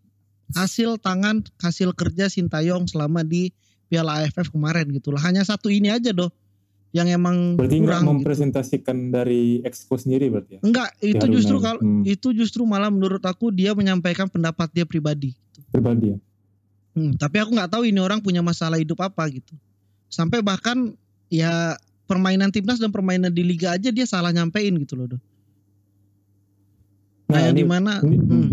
hasil 0.51 0.99
tangan 0.99 1.47
hasil 1.59 1.95
kerja 1.95 2.27
Sintayong 2.27 2.83
selama 2.87 3.23
di 3.23 3.55
Piala 3.87 4.23
AFF 4.23 4.51
kemarin 4.51 4.91
gitu 4.91 5.11
lah. 5.11 5.23
Hanya 5.23 5.43
satu 5.43 5.71
ini 5.71 5.87
aja 5.87 6.11
doh 6.11 6.31
yang 6.91 7.07
emang 7.07 7.55
Berarti 7.55 7.79
kurang 7.79 8.03
gitu. 8.03 8.11
mempresentasikan 8.19 8.97
dari 9.09 9.63
exco 9.63 9.95
sendiri 9.95 10.27
berarti 10.27 10.57
ya? 10.57 10.61
Enggak, 10.61 10.91
itu 10.99 11.17
Haruna 11.17 11.35
justru 11.35 11.57
kalau 11.57 11.79
Hmm. 11.79 12.03
itu 12.03 12.27
justru 12.35 12.61
malah 12.63 12.91
menurut 12.91 13.23
aku 13.23 13.47
dia 13.49 13.71
menyampaikan 13.71 14.27
pendapat 14.27 14.67
dia 14.69 14.83
pribadi. 14.83 15.31
Pribadi 15.71 16.11
ya? 16.11 16.17
Hmm, 16.91 17.15
tapi 17.15 17.39
aku 17.39 17.55
nggak 17.55 17.71
tahu 17.71 17.87
ini 17.87 18.03
orang 18.03 18.19
punya 18.19 18.43
masalah 18.43 18.75
hidup 18.75 18.99
apa 18.99 19.23
gitu. 19.31 19.55
Sampai 20.11 20.43
bahkan 20.43 20.91
ya 21.31 21.79
permainan 22.03 22.51
timnas 22.51 22.75
dan 22.75 22.91
permainan 22.91 23.31
di 23.31 23.39
liga 23.41 23.71
aja 23.71 23.87
dia 23.87 24.03
salah 24.03 24.35
nyampein 24.35 24.75
gitu 24.75 24.99
loh. 24.99 25.15
Doh. 25.15 25.21
Nah, 27.31 27.39
yang 27.47 27.55
ini- 27.55 27.63
di 27.63 27.65
mana 27.67 27.93
ini, 28.03 28.17
hmm, 28.19 28.49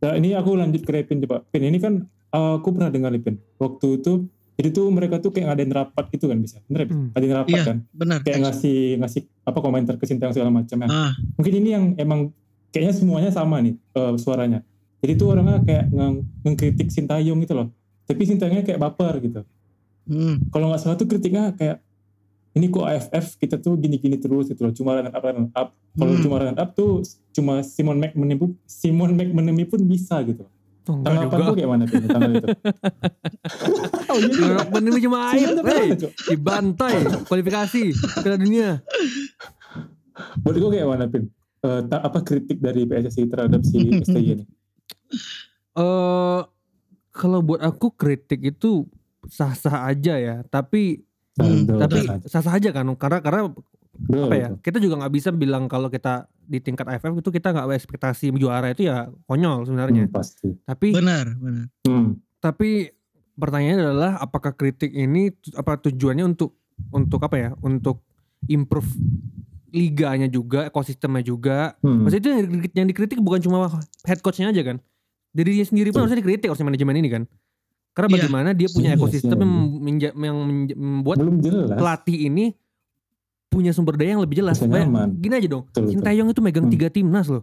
Nah, 0.00 0.16
ini 0.16 0.32
aku 0.32 0.56
lanjut 0.56 0.80
ke 0.80 0.90
Repin 0.90 1.20
coba. 1.20 1.44
Pin, 1.46 1.60
ini 1.60 1.76
kan 1.76 2.02
uh, 2.32 2.56
aku 2.56 2.72
pernah 2.72 2.88
dengar 2.88 3.12
nih 3.12 3.20
Pin. 3.20 3.36
Waktu 3.60 4.00
itu 4.00 4.26
Jadi 4.60 4.68
tuh 4.70 4.86
mereka 4.88 5.16
tuh 5.16 5.32
kayak 5.32 5.46
ngadain 5.48 5.72
rapat 5.72 6.04
gitu 6.10 6.28
kan 6.28 6.36
bisa. 6.36 6.60
Bener 6.62 6.84
ya? 6.84 6.88
Hmm. 6.90 7.08
Ngadain 7.10 7.32
rapat 7.34 7.48
Iya. 7.50 7.64
kan. 7.64 7.76
Benar. 7.90 8.18
Kayak 8.20 8.38
ngasih 8.42 8.76
ngasih 8.98 9.20
apa 9.40 9.58
komentar 9.58 9.94
ke 9.96 10.04
Sintayong 10.04 10.34
segala 10.34 10.52
macam 10.52 10.76
ya. 10.76 10.86
Ah, 10.86 11.12
Mungkin 11.34 11.54
ini 11.54 11.68
yang 11.70 11.84
emang 11.96 12.20
kayaknya 12.68 12.92
semuanya 12.92 13.30
sama 13.30 13.56
nih 13.58 13.74
eh, 13.74 14.14
suaranya. 14.14 14.60
Jadi 15.00 15.12
tuh 15.16 15.32
orangnya 15.32 15.58
kayak 15.58 15.88
nge- 15.88 16.24
ngekritik 16.44 16.88
Sintayong 16.88 17.40
gitu 17.40 17.56
loh. 17.56 17.72
Tapi 18.04 18.20
Sintayongnya 18.22 18.60
kayak 18.62 18.76
baper 18.78 19.16
gitu. 19.18 19.40
hmm, 20.04 20.50
Kalau 20.50 20.68
nggak 20.68 20.78
salah 20.78 20.94
tuh 20.94 21.06
kritiknya 21.06 21.50
kayak 21.52 21.80
ini 22.50 22.66
kok 22.66 22.82
AFF 22.82 23.38
kita 23.38 23.56
tuh 23.56 23.74
gini-gini 23.74 24.18
terus 24.18 24.44
gitu 24.46 24.60
loh. 24.60 24.72
Cuma 24.72 24.92
run 24.94 25.08
up 25.08 25.16
run 25.16 25.48
up. 25.50 25.68
Kalau 25.90 26.12
Hmm. 26.12 26.20
cuma 26.20 26.36
run 26.38 26.54
up 26.54 26.70
tuh 26.70 27.00
cuma 27.30 27.62
Simon 27.62 27.96
McManamy 27.96 28.36
pun 28.36 28.50
Simon 28.62 29.14
McManamy 29.14 29.64
pun 29.64 29.80
bisa 29.80 30.20
gitu. 30.20 30.44
Oh, 30.90 31.06
Tanggapan 31.06 31.30
juga. 31.30 31.46
tuh 31.46 31.54
kayak 31.54 31.70
mana 31.70 31.82
tuh 31.86 31.96
tanggal 32.02 32.30
itu? 32.34 32.48
oh 34.10 34.18
iya. 34.18 34.42
Harapan 34.42 34.82
ini 34.82 34.98
cuma 35.00 35.18
aib, 35.30 35.38
Sebenarnya 35.38 35.70
hey, 35.70 35.88
dibantai 36.26 36.94
kualifikasi 37.24 37.82
Piala 38.18 38.36
Dunia. 38.36 38.70
Buat 40.42 40.56
gue 40.58 40.70
kayak 40.74 40.86
mana 40.88 41.04
Pin? 41.06 41.24
Ta- 41.60 42.02
apa 42.02 42.18
kritik 42.20 42.58
dari 42.58 42.82
PSSI 42.82 43.22
terhadap 43.24 43.60
si 43.62 43.78
STY 44.08 44.24
ini? 44.34 44.44
Eh 45.72 46.40
kalau 47.10 47.38
buat 47.38 47.60
aku 47.60 47.92
kritik 47.92 48.40
itu 48.42 48.88
sah-sah 49.24 49.86
aja 49.86 50.16
ya, 50.16 50.36
tapi 50.44 51.06
Hmm, 51.40 51.64
tapi 51.64 52.04
sah-sah 52.28 52.52
aja 52.52 52.68
kan 52.68 52.84
karena 53.00 53.24
karena 53.24 53.48
Betul, 54.10 54.24
apa 54.24 54.34
ya 54.34 54.48
betul. 54.48 54.62
kita 54.62 54.78
juga 54.78 54.94
nggak 54.98 55.12
bisa 55.12 55.30
bilang 55.30 55.64
kalau 55.64 55.86
kita 55.86 56.14
di 56.42 56.58
tingkat 56.58 56.84
AFF 56.84 57.14
itu 57.16 57.30
kita 57.30 57.48
nggak 57.48 57.66
ekspektasi 57.72 58.34
juara 58.34 58.68
itu 58.68 58.84
ya 58.84 59.06
konyol 59.24 59.62
sebenarnya 59.62 60.04
Hmm, 60.04 60.12
pasti. 60.12 60.48
tapi 60.60 60.90
benar, 60.90 61.30
benar. 61.32 61.66
Hmm. 61.82 62.18
tapi 62.38 62.90
pertanyaannya 63.32 63.80
adalah 63.80 64.12
apakah 64.16 64.52
kritik 64.52 64.90
ini 64.90 65.28
apa 65.54 65.78
tujuannya 65.80 66.26
untuk 66.26 66.58
untuk 66.88 67.20
apa 67.20 67.36
ya 67.36 67.50
untuk 67.58 68.02
improve 68.44 68.88
liganya 69.70 70.26
juga 70.26 70.66
ekosistemnya 70.66 71.22
juga 71.22 71.78
Hmm. 71.78 72.02
maksudnya 72.02 72.20
itu 72.20 72.30
yang, 72.32 72.40
di- 72.60 72.74
yang 72.74 72.86
dikritik 72.86 73.18
bukan 73.18 73.38
cuma 73.38 73.70
head 74.02 74.18
coachnya 74.18 74.50
aja 74.50 74.62
kan 74.64 74.82
dirinya 75.30 75.62
sendiri 75.62 75.88
pun 75.88 75.94
Betul. 75.94 76.02
harusnya 76.04 76.20
dikritik 76.20 76.48
harusnya 76.48 76.66
manajemen 76.66 76.96
ini 76.96 77.08
kan 77.08 77.22
karena 77.92 78.08
Iya. 78.08 78.14
bagaimana 78.16 78.48
dia 78.50 78.68
punya 78.68 78.90
Iya, 78.90 78.96
ekosistem 78.96 79.30
iya, 79.30 79.40
yang, 79.40 79.54
menja- 79.78 80.14
yang 80.16 80.36
menja- 80.40 80.74
membuat 80.76 81.16
pelatih 81.70 82.18
ini 82.24 82.44
punya 83.50 83.74
sumber 83.74 83.98
daya 83.98 84.14
yang 84.14 84.22
lebih 84.22 84.40
jelas. 84.40 84.56
Supaya- 84.56 84.86
gini 85.10 85.34
aja 85.34 85.48
dong. 85.50 85.66
Sintayong 85.74 86.30
itu 86.30 86.40
megang 86.40 86.70
Hmm. 86.70 86.72
tiga 86.72 86.88
timnas 86.88 87.26
loh. 87.26 87.42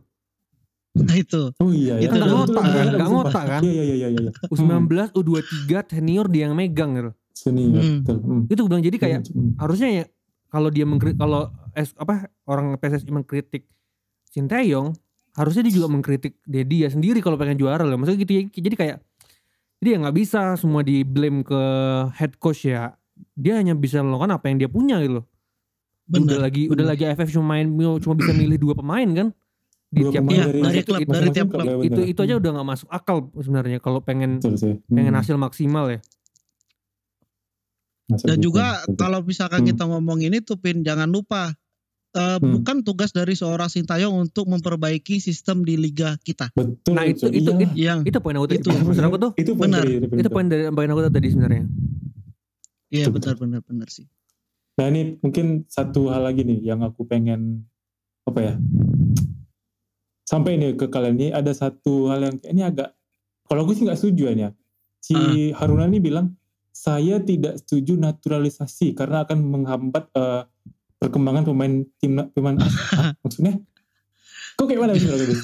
Nah 0.97 1.13
itu. 1.13 1.53
Oh 1.61 1.69
iya 1.69 1.99
Itu 1.99 2.09
ya. 2.09 2.17
nggak 2.17 2.31
ngotak 2.31 2.63
kan? 2.65 2.85
Nggak 2.89 3.09
ngotak 3.11 3.43
kan? 3.45 3.61
Iya 3.61 3.71
iya 3.75 3.83
iya 3.83 4.07
iya 4.09 4.19
iya. 4.23 4.31
U19, 4.47 4.87
U23 5.13 5.69
senior 5.85 6.25
dia 6.25 6.49
yang 6.49 6.55
megang 6.55 6.91
gitu. 6.95 7.11
Senior 7.29 7.77
Hmm. 7.77 8.01
betul. 8.01 8.17
Hmm. 8.17 8.41
Itu 8.47 8.59
gue 8.65 8.69
bilang 8.71 8.81
jadi 8.81 8.97
kayak 8.97 9.19
Hmm. 9.27 9.53
harusnya 9.59 9.89
ya 9.93 10.03
kalau 10.47 10.71
dia 10.71 10.87
mengkritik 10.87 11.19
kalau 11.19 11.51
es, 11.71 11.91
apa 11.93 12.31
orang 12.45 12.73
PSSI 12.77 13.11
mengkritik 13.11 13.67
Sintayong, 14.27 14.95
harusnya 15.33 15.61
dia 15.61 15.73
juga 15.73 15.87
mengkritik 15.87 16.39
dia 16.43 16.61
dia 16.61 16.87
sendiri 16.87 17.19
kalau 17.19 17.35
pengen 17.35 17.57
juara 17.57 17.81
loh. 17.81 17.93
Maksudnya 17.95 18.19
gitu 18.19 18.33
ya. 18.33 18.41
Jadi 18.47 18.75
kayak 18.75 18.97
jadi 19.77 19.89
ya 19.93 19.97
nggak 20.01 20.15
bisa 20.15 20.41
semua 20.55 20.81
di 20.81 21.03
blame 21.03 21.41
ke 21.41 21.61
head 22.15 22.35
coach 22.37 22.65
ya. 22.65 22.95
Dia 23.33 23.57
hanya 23.57 23.73
bisa 23.73 24.01
melakukan 24.01 24.31
apa 24.31 24.45
yang 24.47 24.57
dia 24.57 24.67
punya 24.67 24.97
gitu 24.97 25.21
loh. 25.21 25.25
Udah 26.07 26.19
Benar. 26.23 26.39
lagi 26.39 26.63
udah 26.67 26.85
lagi 26.85 27.03
AFF 27.05 27.29
cuma 27.29 27.53
main 27.53 27.67
cuma 27.99 28.15
bisa 28.15 28.31
milih 28.31 28.57
dua 28.57 28.73
pemain 28.73 29.07
kan 29.07 29.27
di 29.87 30.03
Dua 30.03 30.11
tiap 30.11 30.23
pemain 30.23 30.39
dari 30.41 30.59
Nah, 30.59 30.71
klub, 30.73 30.99
itu, 30.99 31.11
dari 31.11 31.29
tiap 31.31 31.47
klub, 31.47 31.63
ya, 31.63 31.73
itu 31.81 32.01
itu 32.05 32.19
aja 32.21 32.33
udah 32.35 32.51
nggak 32.53 32.67
masuk 32.69 32.87
akal 32.89 33.17
sebenarnya 33.33 33.79
kalau 33.79 33.99
pengen 33.99 34.39
Betul 34.39 34.79
pengen 34.85 35.11
Hmm. 35.11 35.19
hasil 35.19 35.35
maksimal 35.35 35.85
ya. 35.89 35.99
Masuk 38.07 38.23
Dan 38.25 38.37
gitu, 38.39 38.45
juga 38.51 38.65
betul. 38.81 38.95
kalau 38.95 39.19
misalkan 39.21 39.61
Hmm. 39.61 39.69
kita 39.69 39.83
ngomong 39.85 40.19
ini 40.21 40.39
tuh 40.39 40.55
Pin, 40.55 40.79
jangan 40.81 41.07
lupa 41.07 41.55
eh, 42.09 42.39
Hmm. 42.39 42.49
bukan 42.57 42.81
tugas 42.81 43.11
dari 43.11 43.31
seorang 43.31 43.67
Sintayong 43.67 44.15
untuk 44.17 44.47
memperbaiki 44.47 45.19
sistem 45.19 45.61
di 45.61 45.75
liga 45.75 46.15
kita. 46.17 46.49
betul 46.51 46.95
Nah, 46.95 47.03
itu- 47.05 47.29
itu- 47.29 47.51
Iya. 47.53 47.61
itu- 47.61 47.77
Yang 47.77 47.99
Itu 48.09 48.17
poin 48.19 48.35
aku 48.35 48.45
tadi. 48.47 48.57
Itu. 48.57 48.69
Aku 48.73 49.17
tuh 49.19 49.31
itu 49.37 49.51
poin 49.53 49.69
benar. 49.69 49.83
dari- 49.85 49.99
dari 50.01 50.17
itu 50.17 50.29
poin 50.31 50.45
dari 50.47 50.63
poin 50.67 50.89
aku 50.89 51.01
tadi 51.05 51.27
sebenarnya. 51.29 51.63
iya 52.89 53.05
benar 53.07 53.35
benar 53.35 53.59
benar 53.61 53.87
sih. 53.91 54.07
Nah 54.77 54.85
ini 54.93 55.17
mungkin 55.19 55.65
satu 55.65 56.13
hal 56.13 56.29
lagi 56.29 56.45
nih 56.45 56.61
yang 56.61 56.85
aku 56.85 57.03
pengen 57.09 57.65
apa 58.29 58.39
ya 58.39 58.53
sampai 60.27 60.59
ini 60.59 60.75
ke 60.77 60.91
kalian. 60.91 61.15
Ini 61.17 61.27
ada 61.33 61.49
satu 61.55 62.11
hal 62.11 62.21
yang 62.27 62.35
ini 62.45 62.61
agak 62.61 62.93
kalau 63.47 63.63
aku 63.65 63.73
sih 63.73 63.87
nggak 63.87 63.97
setuju 63.97 64.35
ya. 64.35 64.49
Si 65.01 65.15
Ah. 65.15 65.63
Haruna 65.63 65.87
ini 65.87 66.03
bilang 66.03 66.35
saya 66.69 67.17
tidak 67.23 67.57
setuju 67.63 67.97
naturalisasi 67.97 68.93
karena 68.93 69.25
akan 69.25 69.39
menghambat 69.41 70.13
eh, 70.13 70.43
perkembangan 71.01 71.45
pemain 71.47 71.73
tim 71.97 72.21
pemain 72.33 72.57
maksudnya 73.25 73.57
kok 74.57 74.65
kayak 74.65 74.81
mana 74.81 74.97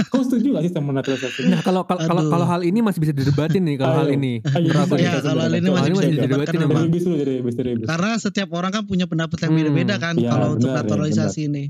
kau 0.09 0.25
setuju 0.25 0.57
gak 0.57 0.63
sih 0.65 0.73
sama 0.73 0.89
naturalisasi 0.89 1.45
Nah, 1.45 1.61
kalau 1.61 1.85
kalau 1.85 2.01
kalau 2.01 2.23
kalau 2.33 2.45
hal 2.49 2.65
ini 2.65 2.81
masih 2.81 2.97
bisa 2.97 3.13
didebatin 3.13 3.61
nih 3.61 3.77
kalau 3.77 3.93
hal 4.01 4.07
ini. 4.09 4.41
Nih. 4.41 4.65
Ya, 5.05 5.21
kalau 5.21 5.45
bisa. 5.45 5.57
ini 5.61 5.69
masih 5.69 5.93
masih 5.93 5.93
bisa 5.93 6.11
didebatin 6.17 6.59
bis 6.89 7.55
Karena 7.85 8.11
setiap 8.17 8.49
orang 8.57 8.71
kan 8.73 8.83
punya 8.89 9.05
pendapat 9.05 9.37
yang 9.45 9.53
Hmm. 9.53 9.59
beda-beda 9.61 9.95
kan 10.01 10.17
Iya, 10.17 10.29
kalau 10.33 10.47
untuk 10.57 10.69
ya, 10.73 10.75
naturalisasi 10.81 11.41
ini. 11.45 11.63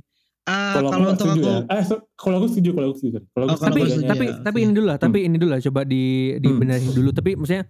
Ah, 0.44 0.76
kalau, 0.76 1.08
untuk 1.08 1.28
aku 1.28 1.40
ya. 1.40 1.60
eh, 1.72 1.84
so, 1.88 1.96
kalau 2.20 2.36
aku 2.44 2.48
setuju 2.52 2.70
kalau 2.76 2.88
aku 2.92 2.98
setuju 3.00 3.20
kalau 3.32 3.46
Oh, 3.48 3.56
aku 3.56 3.60
kalau 3.60 3.76
tapi 3.76 3.80
setuju 3.88 4.08
tapi 4.08 4.26
ya, 4.28 4.34
tapi 4.40 4.58
oke. 4.60 4.64
ini 4.64 4.72
dulu 4.76 4.86
lah, 4.88 4.98
tapi 5.00 5.18
ini 5.24 5.36
dulu 5.40 5.50
lah 5.56 5.60
coba 5.64 5.82
di 5.84 6.04
dibenahin 6.40 6.92
dulu. 6.92 7.10
Tapi 7.12 7.32
maksudnya 7.36 7.64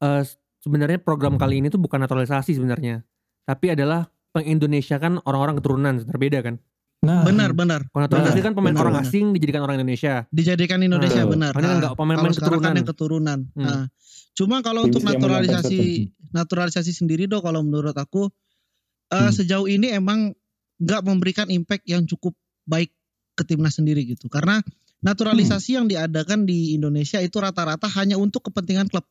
eh, 0.00 0.22
sebenarnya 0.60 0.98
program 1.00 1.36
kali 1.36 1.64
ini 1.64 1.68
tuh 1.68 1.80
bukan 1.80 2.00
naturalisasi 2.00 2.56
sebenarnya. 2.56 3.04
Tapi 3.44 3.72
adalah 3.72 4.08
pengindonesiakan 4.32 5.24
orang-orang 5.24 5.60
keturunan 5.60 5.94
berbeda 6.08 6.40
kan. 6.40 6.56
Nah 7.04 7.20
benar 7.22 7.50
benar 7.52 7.80
Kalau 7.86 8.02
naturalisasi 8.02 8.34
Nah, 8.34 8.42
kan 8.42 8.52
pemain 8.52 8.72
benar, 8.72 8.82
orang 8.82 8.94
benar. 8.98 9.08
asing 9.08 9.24
dijadikan 9.30 9.62
orang 9.62 9.76
Indonesia. 9.76 10.14
dijadikan 10.30 10.78
Indonesia 10.80 11.22
Betul. 11.22 11.32
benar. 11.32 11.52
Ini 11.52 11.60
kan 11.60 11.68
Ah, 11.68 11.78
nggak 11.78 11.92
pemain 11.94 12.16
kalau 12.16 12.22
pemain 12.24 12.32
sekarang 12.32 12.50
kan 12.50 12.58
keturunan. 12.58 12.74
yang 12.74 12.88
keturunan. 12.88 13.38
Hmm. 13.52 13.62
Nah, 13.62 13.82
cuma 14.32 14.56
kalau 14.60 14.82
Tim 14.82 14.88
untuk 14.90 15.02
naturalisasi 15.04 15.80
naturalisasi 16.30 16.92
sendiri 16.92 17.24
do 17.24 17.38
kalau 17.38 17.60
menurut 17.60 17.94
aku 17.94 18.32
eh, 19.06 19.20
Hmm. 19.20 19.30
sejauh 19.30 19.68
ini 19.68 19.92
emang 19.92 20.32
nggak 20.76 21.02
memberikan 21.02 21.46
impact 21.48 21.84
yang 21.84 22.02
cukup 22.02 22.34
baik 22.64 22.90
ke 23.34 23.44
timnas 23.44 23.76
sendiri 23.76 24.02
gitu. 24.02 24.26
Karena 24.26 24.58
naturalisasi 24.98 25.70
Hmm. 25.70 25.76
yang 25.76 25.86
diadakan 25.86 26.42
di 26.42 26.72
Indonesia 26.72 27.20
itu 27.20 27.36
rata-rata 27.36 27.86
hanya 27.92 28.16
untuk 28.16 28.42
kepentingan 28.44 28.88
klub. 28.88 29.04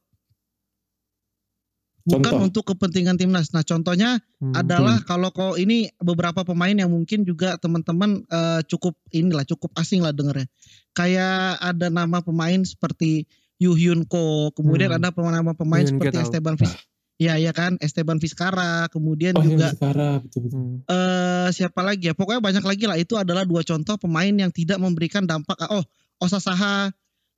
Bukan 2.03 2.36
Contoh. 2.36 2.43
untuk 2.43 2.63
kepentingan 2.67 3.15
timnas. 3.15 3.55
Nah, 3.55 3.63
contohnya 3.63 4.19
Hmm. 4.43 4.51
adalah 4.51 5.00
kalau 5.01 5.31
kau 5.31 5.55
ini 5.55 5.88
beberapa 5.98 6.43
pemain 6.43 6.75
yang 6.75 6.91
mungkin 6.91 7.24
juga 7.24 7.55
teman-teman 7.55 8.27
eh, 8.27 8.60
cukup 8.67 9.00
inilah 9.10 9.48
cukup 9.48 9.72
asing 9.79 10.03
lah 10.03 10.12
dengernya. 10.12 10.51
Kayak 10.91 11.63
ada 11.63 11.88
nama 11.88 12.19
pemain 12.19 12.60
seperti 12.62 13.24
Yu 13.55 13.72
Hyun 13.74 14.03
Ko, 14.03 14.51
kemudian 14.51 14.91
Hmm. 14.91 15.00
ada 15.00 15.15
nama 15.15 15.55
pemain 15.55 15.88
Hyun 15.88 15.95
seperti. 15.95 16.19
Esteban 16.19 16.60
Vis 16.60 16.75
Ya, 17.22 17.38
ya 17.39 17.53
kan, 17.53 17.77
Esteban 17.79 18.17
Vizcara, 18.19 18.89
kemudian 18.89 19.38
oh 19.38 19.45
juga 19.45 19.72
sekarang 19.72 20.25
betul 20.27 20.50
betul 20.50 20.60
Hmm. 20.60 20.77
eh 20.91 21.48
siapa 21.53 21.79
lagi 21.79 22.12
ya? 22.12 22.17
Pokoknya 22.17 22.41
banyak 22.43 22.65
lagi 22.65 22.83
lah. 22.83 22.98
Itu 23.00 23.15
adalah 23.15 23.48
dua 23.48 23.63
contoh 23.63 23.95
pemain 23.95 24.33
yang 24.33 24.51
tidak 24.51 24.81
memberikan 24.81 25.24
dampak. 25.24 25.55
Oh, 25.72 25.86
Osasaha 26.19 26.91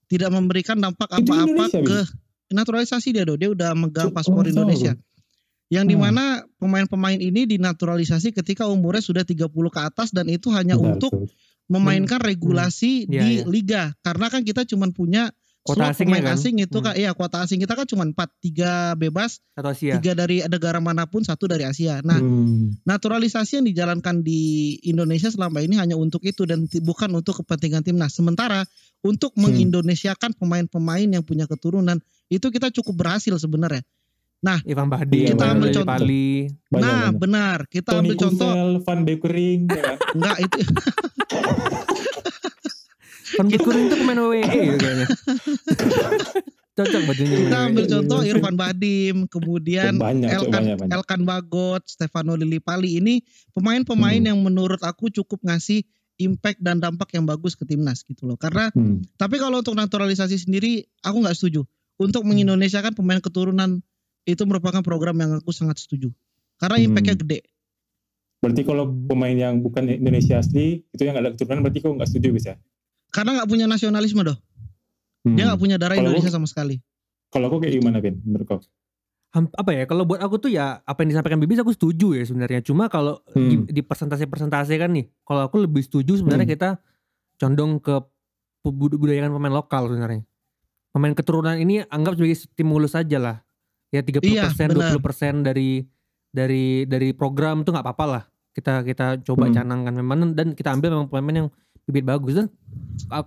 tidak 0.08 0.32
memberikan 0.34 0.80
dampak 0.80 1.12
apa-apa 1.12 1.70
ke 1.70 1.98
naturalisasi 2.50 3.14
dia 3.14 3.24
do. 3.24 3.36
Dia 3.36 3.50
udah 3.50 3.72
megang 3.74 4.12
paspor 4.12 4.46
oh, 4.46 4.52
Indonesia. 4.52 4.94
Yang 5.66 5.86
Hmm. 5.86 5.92
di 5.92 5.98
mana 5.98 6.24
pemain-pemain 6.62 7.18
ini 7.18 7.50
dinaturalisasi 7.50 8.30
ketika 8.32 8.70
umurnya 8.70 9.02
sudah 9.02 9.24
30 9.26 9.74
ke 9.74 9.82
atas 9.82 10.14
dan 10.14 10.30
itu 10.30 10.54
hanya 10.54 10.78
Benar, 10.78 11.02
untuk 11.02 11.12
memainkan 11.66 12.22
regulasi 12.22 13.10
Iya, 13.10 13.22
di 13.26 13.30
iya. 13.42 13.44
liga. 13.50 13.84
Karena 14.06 14.30
kan 14.30 14.46
kita 14.46 14.62
cuma 14.70 14.86
punya 14.94 15.34
Kuota 15.66 15.90
slot 15.90 15.98
asingnya 15.98 16.22
pemain 16.22 16.26
kan? 16.30 16.38
asing 16.38 16.56
itu 16.62 16.78
Hmm. 16.78 16.86
kan 16.86 16.94
iya 16.94 17.10
kuota 17.18 17.42
asing 17.42 17.58
kita 17.58 17.74
kan 17.74 17.90
cuma 17.90 18.06
4, 18.06 18.30
3 18.38 18.94
bebas, 18.94 19.42
Satu 19.58 19.74
Asia. 19.74 19.98
tiga 19.98 20.14
dari 20.14 20.46
negara 20.46 20.78
mana 20.78 21.10
pun, 21.10 21.26
satu 21.26 21.50
dari 21.50 21.66
Asia. 21.66 22.06
Nah, 22.06 22.22
Hmm. 22.22 22.78
naturalisasi 22.86 23.58
yang 23.58 23.66
dijalankan 23.66 24.22
di 24.22 24.78
Indonesia 24.86 25.34
selama 25.34 25.66
ini 25.66 25.74
hanya 25.74 25.98
untuk 25.98 26.22
itu 26.22 26.46
dan 26.46 26.70
bukan 26.70 27.10
untuk 27.18 27.42
kepentingan 27.42 27.82
timnas. 27.82 28.14
Sementara 28.14 28.62
untuk 29.02 29.34
Hmm. 29.34 29.50
mengindonesiakan 29.50 30.38
pemain-pemain 30.38 31.10
yang 31.10 31.26
punya 31.26 31.50
keturunan 31.50 31.98
itu 32.28 32.48
kita 32.48 32.70
cukup 32.72 32.96
berhasil 32.98 33.36
sebenarnya. 33.36 33.84
Ivan 34.62 34.86
Bahdi, 34.88 35.26
Kita 35.26 35.42
Lili 35.42 35.54
ambil 35.58 35.70
contoh. 35.74 35.90
Pali. 35.90 36.30
Banyak, 36.70 36.78
nah, 36.78 36.94
banyak. 37.10 37.18
benar. 37.18 37.60
Kita 37.66 37.90
Tony 37.92 38.00
ambil 38.06 38.16
contoh 38.16 38.46
Kusel, 38.48 38.70
Van 38.80 39.00
Beekering, 39.02 39.62
ya 39.66 39.82
kan? 39.82 39.98
enggak 40.16 40.38
itu 40.38 40.58
Van 43.36 43.48
Beekering 43.50 43.86
itu 43.86 43.96
pemain 43.98 44.20
WWE 44.20 44.44
gitu 44.46 44.78
kayaknya. 44.78 45.08
Cocok 46.76 47.02
bajunya. 47.08 47.38
kita 47.40 47.56
WWE. 47.56 47.66
ambil 47.66 47.86
contoh 47.88 48.20
Irfan 48.22 48.56
Badim, 48.56 49.16
kemudian 49.26 49.94
banyak, 49.96 50.28
Cok, 50.28 50.36
Elkan 50.38 50.52
banyak, 50.54 50.76
banyak. 50.78 50.92
Elkan 50.94 51.22
Bagot, 51.24 51.84
Stefano 51.88 52.36
Lillipali 52.36 53.00
ini 53.00 53.24
pemain-pemain 53.50 54.20
Hmm. 54.20 54.30
yang 54.30 54.40
menurut 54.40 54.84
aku 54.84 55.08
cukup 55.10 55.40
ngasih 55.42 55.88
impact 56.18 56.60
dan 56.60 56.78
dampak 56.78 57.12
yang 57.12 57.24
bagus 57.24 57.56
ke 57.56 57.64
timnas 57.64 58.04
gitu 58.04 58.24
loh. 58.26 58.36
Karena 58.36 58.70
Hmm. 58.70 59.02
Tapi 59.16 59.36
kalau 59.36 59.60
untuk 59.60 59.74
naturalisasi 59.74 60.38
sendiri, 60.38 60.84
aku 61.00 61.18
nggak 61.18 61.34
setuju. 61.34 61.64
Untuk 61.96 62.24
mengindonesiakan 62.24 62.92
pemain 62.92 63.18
keturunan 63.18 63.80
itu 64.24 64.44
merupakan 64.44 64.82
program 64.82 65.16
yang 65.16 65.32
aku 65.36 65.50
sangat 65.50 65.78
setuju. 65.78 66.12
Karena 66.56 66.76
Hmm. 66.78 66.86
impactnya 66.90 67.16
gede. 67.16 67.40
Berarti 68.40 68.62
kalau 68.62 68.86
pemain 68.88 69.34
yang 69.34 69.60
bukan 69.60 69.88
Indonesia 69.88 70.38
asli 70.38 70.84
itu 70.86 71.02
yang 71.02 71.16
nggak 71.16 71.24
ada 71.24 71.32
keturunan 71.34 71.62
berarti 71.62 71.80
kau 71.80 71.94
nggak 71.94 72.10
setuju 72.10 72.28
bisa? 72.32 72.52
Karena 73.10 73.40
nggak 73.40 73.48
punya 73.48 73.66
nasionalisme 73.66 74.22
doh. 74.22 74.38
Hmm. 75.24 75.34
Dia 75.34 75.48
nggak 75.48 75.58
punya 75.58 75.76
darah 75.76 75.96
Kalau 75.96 76.10
Indonesia 76.10 76.28
gua- 76.28 76.36
sama 76.36 76.48
sekali. 76.48 76.76
Kalau 77.28 77.48
kau 77.48 77.58
kayak 77.58 77.74
gimana 77.76 77.98
Ben 77.98 78.20
menurut 78.22 78.46
kau? 78.46 78.60
Apa 79.34 79.72
ya 79.72 79.84
kalau 79.84 80.04
buat 80.04 80.18
aku 80.18 80.40
tuh 80.40 80.48
ya 80.50 80.80
apa 80.80 81.04
yang 81.04 81.12
disampaikan 81.12 81.36
Bibis 81.38 81.60
aku 81.60 81.68
setuju 81.70 82.14
ya 82.14 82.24
sebenarnya 82.24 82.60
cuma 82.62 82.88
kalau 82.88 83.20
Hmm. 83.30 83.44
di, 83.46 83.56
di 83.70 83.82
presentasi-presentasi 83.82 84.74
kan 84.78 84.88
nih 84.90 85.12
kalau 85.22 85.44
aku 85.44 85.60
lebih 85.60 85.84
setuju 85.84 86.16
sebenarnya 86.16 86.46
Hmm. 86.46 86.56
kita 86.56 86.70
condong 87.36 87.72
ke 87.78 88.00
bud- 88.64 88.96
budayakan 88.96 89.36
pemain 89.36 89.52
lokal 89.54 89.92
sebenarnya 89.92 90.24
pemain 90.96 91.12
keturunan 91.12 91.60
ini 91.60 91.84
anggap 91.92 92.16
sebagai 92.16 92.40
stimulus 92.40 92.96
aja 92.96 93.20
lah 93.20 93.38
ya 93.92 94.00
30% 94.00 94.24
Iya, 94.24 94.48
benar. 94.66 94.96
20% 94.96 95.44
dari 95.44 95.84
dari 96.32 96.88
dari 96.88 97.12
program 97.12 97.62
tuh 97.62 97.76
nggak 97.76 97.84
apa-apa 97.84 98.06
lah 98.08 98.24
kita 98.52 98.88
kita 98.88 99.20
coba 99.22 99.52
Hmm. 99.52 99.56
canangkan 99.56 99.94
memang 99.94 100.32
dan 100.32 100.56
kita 100.56 100.72
ambil 100.72 100.96
memang 100.96 101.08
pemain 101.12 101.36
yang 101.44 101.48
bibit 101.84 102.08
bagus 102.08 102.34
dan 102.34 102.48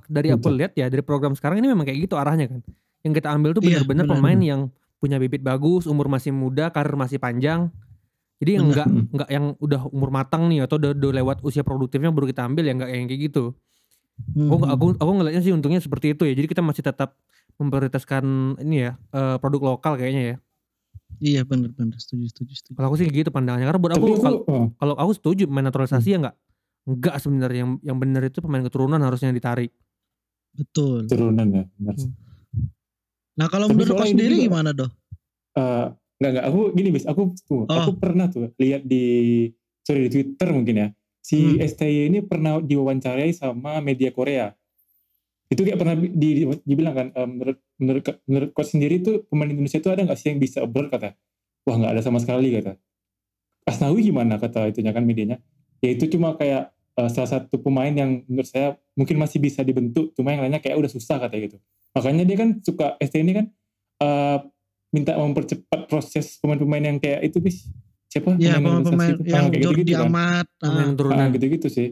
dari 0.08 0.32
aku 0.32 0.48
lihat 0.50 0.72
ya 0.74 0.88
dari 0.88 1.04
program 1.04 1.36
sekarang 1.36 1.60
ini 1.60 1.68
memang 1.68 1.84
kayak 1.84 2.08
gitu 2.08 2.16
arahnya 2.16 2.48
kan 2.48 2.60
yang 3.04 3.12
kita 3.12 3.28
ambil 3.30 3.52
tuh 3.52 3.62
Iya, 3.62 3.84
benar-benar 3.84 4.04
benar. 4.04 4.16
pemain 4.18 4.40
yang 4.40 4.60
punya 4.98 5.22
bibit 5.22 5.46
bagus, 5.46 5.86
umur 5.86 6.10
masih 6.10 6.34
muda, 6.34 6.74
karir 6.74 6.98
masih 6.98 7.22
panjang. 7.22 7.70
Jadi 8.42 8.58
yang 8.58 8.66
enggak 8.66 8.88
enggak 8.90 9.28
yang 9.30 9.44
udah 9.62 9.86
umur 9.86 10.10
matang 10.10 10.50
nih 10.50 10.66
atau 10.66 10.74
udah, 10.74 10.90
udah 10.90 11.10
lewat 11.22 11.36
usia 11.46 11.62
produktifnya 11.62 12.10
baru 12.10 12.26
kita 12.26 12.42
ambil 12.42 12.66
ya 12.66 12.74
enggak 12.74 12.90
yang 12.90 13.06
kayak 13.06 13.30
gitu. 13.30 13.54
Hmm. 14.34 14.50
Aku 14.50 14.66
aku 14.66 14.86
aku 14.98 15.10
ngelihatnya 15.14 15.42
sih 15.46 15.54
untungnya 15.54 15.78
seperti 15.78 16.18
itu 16.18 16.26
ya. 16.26 16.34
Jadi 16.34 16.50
kita 16.50 16.62
masih 16.66 16.82
tetap 16.82 17.14
memprioritaskan 17.58 18.24
ini 18.58 18.76
ya 18.80 18.92
eh, 19.12 19.36
produk 19.36 19.74
lokal 19.74 19.94
kayaknya 19.94 20.22
ya. 20.24 20.36
Iya 21.18 21.40
benar-benar 21.42 21.98
setuju 21.98 22.30
setuju 22.30 22.52
setuju. 22.54 22.74
Kalau 22.74 22.88
aku 22.88 22.96
sih 22.96 23.08
gitu 23.08 23.28
pandangannya 23.28 23.66
karena 23.66 23.80
buat 23.80 23.92
aku 23.92 24.06
kalau 24.16 24.38
oh, 24.44 24.66
kalau 24.72 24.94
aku 24.94 25.12
setuju 25.12 25.42
pemain 25.44 25.66
naturalisasi 25.66 26.08
ya 26.08 26.18
enggak 26.18 26.36
enggak 26.84 27.14
sebenarnya 27.18 27.58
yang 27.58 27.72
yang 27.84 27.98
benar 27.98 28.22
itu 28.22 28.38
pemain 28.38 28.62
keturunan 28.62 28.98
harusnya 28.98 29.30
ditarik. 29.30 29.74
Betul. 30.50 31.06
turunan 31.06 31.46
ya. 31.48 31.64
Benar. 31.74 31.94
Hmm. 31.96 32.12
Nah 33.34 33.46
kalau 33.46 33.66
Tapi 33.66 33.76
menurut 33.76 33.94
kau 33.96 34.06
sendiri 34.06 34.34
juga- 34.36 34.46
gimana 34.46 34.70
doh? 34.72 34.90
Eh, 35.54 35.86
nggak 36.18 36.30
nggak 36.32 36.46
aku 36.46 36.60
gini 36.72 36.88
bis 36.90 37.04
aku 37.04 37.22
tuh 37.40 37.62
Oh. 37.62 37.70
aku 37.72 37.90
pernah 37.94 38.26
tuh 38.26 38.50
lihat 38.56 38.82
di 38.82 39.46
sorry 39.82 40.06
di 40.06 40.10
Twitter 40.12 40.48
mungkin 40.50 40.74
ya 40.76 40.88
si 41.18 41.38
Hmm. 41.54 41.58
STY 41.60 42.08
ini 42.08 42.18
pernah 42.20 42.58
diwawancarai 42.58 43.30
sama 43.30 43.78
media 43.78 44.10
Korea 44.10 44.54
itu 45.48 45.60
kayak 45.64 45.78
pernah 45.80 45.96
di, 45.96 46.08
di- 46.12 46.62
dibilang 46.64 46.94
kan 46.94 47.06
eh, 47.12 47.28
menurut 47.28 47.58
menurut 47.80 48.02
menurut 48.28 48.50
coach 48.52 48.76
sendiri 48.76 49.00
tuh 49.00 49.24
pemain 49.26 49.48
Indonesia 49.48 49.80
itu 49.80 49.88
ada 49.88 50.04
nggak 50.04 50.18
sih 50.20 50.28
yang 50.32 50.40
bisa 50.40 50.60
abroad 50.64 50.92
kata 50.92 51.16
wah 51.64 51.76
nggak 51.76 51.92
ada 51.96 52.02
sama 52.04 52.20
sekali 52.20 52.52
kata 52.52 52.76
Asnawi 53.64 54.08
gimana 54.08 54.40
kata 54.40 54.68
itunya 54.72 54.92
kan 54.92 55.04
medianya 55.04 55.40
ya 55.80 55.88
itu 55.92 56.08
cuma 56.08 56.36
kayak 56.36 56.72
eh, 56.72 57.08
salah 57.12 57.28
satu 57.28 57.56
pemain 57.60 57.92
yang 57.92 58.24
menurut 58.28 58.48
saya 58.48 58.76
mungkin 58.92 59.16
masih 59.16 59.40
bisa 59.40 59.64
dibentuk 59.64 60.12
cuma 60.16 60.36
yang 60.36 60.44
lainnya 60.44 60.60
kayak 60.60 60.76
udah 60.76 60.90
susah 60.92 61.16
kata 61.20 61.36
gitu 61.40 61.56
makanya 61.96 62.24
dia 62.28 62.36
kan 62.36 62.48
suka 62.60 62.86
STY 63.00 63.20
ini 63.24 63.32
kan 63.32 63.46
eh, 64.04 64.38
minta 64.88 65.12
mempercepat 65.16 65.84
proses 65.88 66.40
pemain-pemain 66.40 66.80
yang 66.80 66.98
kayak 67.00 67.28
itu 67.28 67.40
bis 67.40 67.68
siapa 68.08 68.40
Ya 68.40 68.56
pemain 68.56 68.80
itu? 68.80 69.20
Ah, 69.28 69.44
yang 69.44 69.52
kayak 69.52 69.64
Jordi 69.68 69.84
gitu-gitu 69.84 70.00
kan. 70.00 70.08
Amat. 70.08 70.46
Pemain 70.56 70.80
ah, 70.80 70.88
keturunan. 70.96 71.16
Ah, 71.20 71.28
gitu-gitu 71.32 71.68
sih 71.68 71.88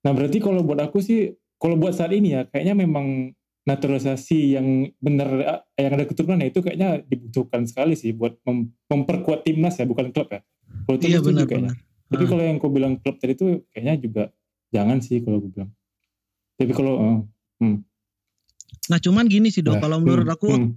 nah 0.00 0.16
berarti 0.16 0.40
kalau 0.40 0.64
buat 0.64 0.80
aku 0.80 1.04
sih 1.04 1.36
kalau 1.60 1.76
buat 1.76 1.92
saat 1.92 2.10
ini 2.10 2.32
ya 2.32 2.48
kayaknya 2.48 2.74
memang 2.74 3.36
naturalisasi 3.68 4.56
yang 4.56 4.66
benar 4.96 5.28
eh, 5.76 5.84
yang 5.84 5.92
ada 5.94 6.08
keturunan 6.08 6.40
ya 6.40 6.48
itu 6.48 6.64
kayaknya 6.64 7.04
dibutuhkan 7.04 7.68
sekali 7.68 7.92
sih 7.94 8.16
buat 8.16 8.40
mem- 8.48 8.72
memperkuat 8.88 9.44
timnas 9.44 9.76
ya 9.76 9.84
bukan 9.84 10.08
klub 10.10 10.32
ya 10.32 10.40
kalau 10.88 10.96
itu 10.96 11.06
Iya 11.06 11.20
setuju 11.20 11.44
kayaknya. 11.44 11.70
benar-benar. 11.76 12.08
tapi 12.10 12.24
Ah. 12.24 12.28
kalau 12.32 12.42
yang 12.42 12.56
kau 12.58 12.72
bilang 12.72 12.96
klub 12.98 13.20
tadi 13.20 13.36
itu 13.36 13.46
kayaknya 13.70 13.94
juga 14.00 14.22
jangan 14.72 14.98
sih 14.98 15.20
kalau 15.20 15.38
gue 15.44 15.50
bilang 15.52 15.70
tapi 16.56 16.72
kalau 16.72 16.94
eh, 16.98 17.76
Nah 18.90 18.98
cuman 18.98 19.26
gini 19.30 19.52
sih 19.54 19.62
doh, 19.62 19.76
ya, 19.76 19.80
kalau 19.82 20.00
menurut 20.02 20.26
hmm, 20.26 20.34
aku 20.34 20.48
hmm, 20.50 20.70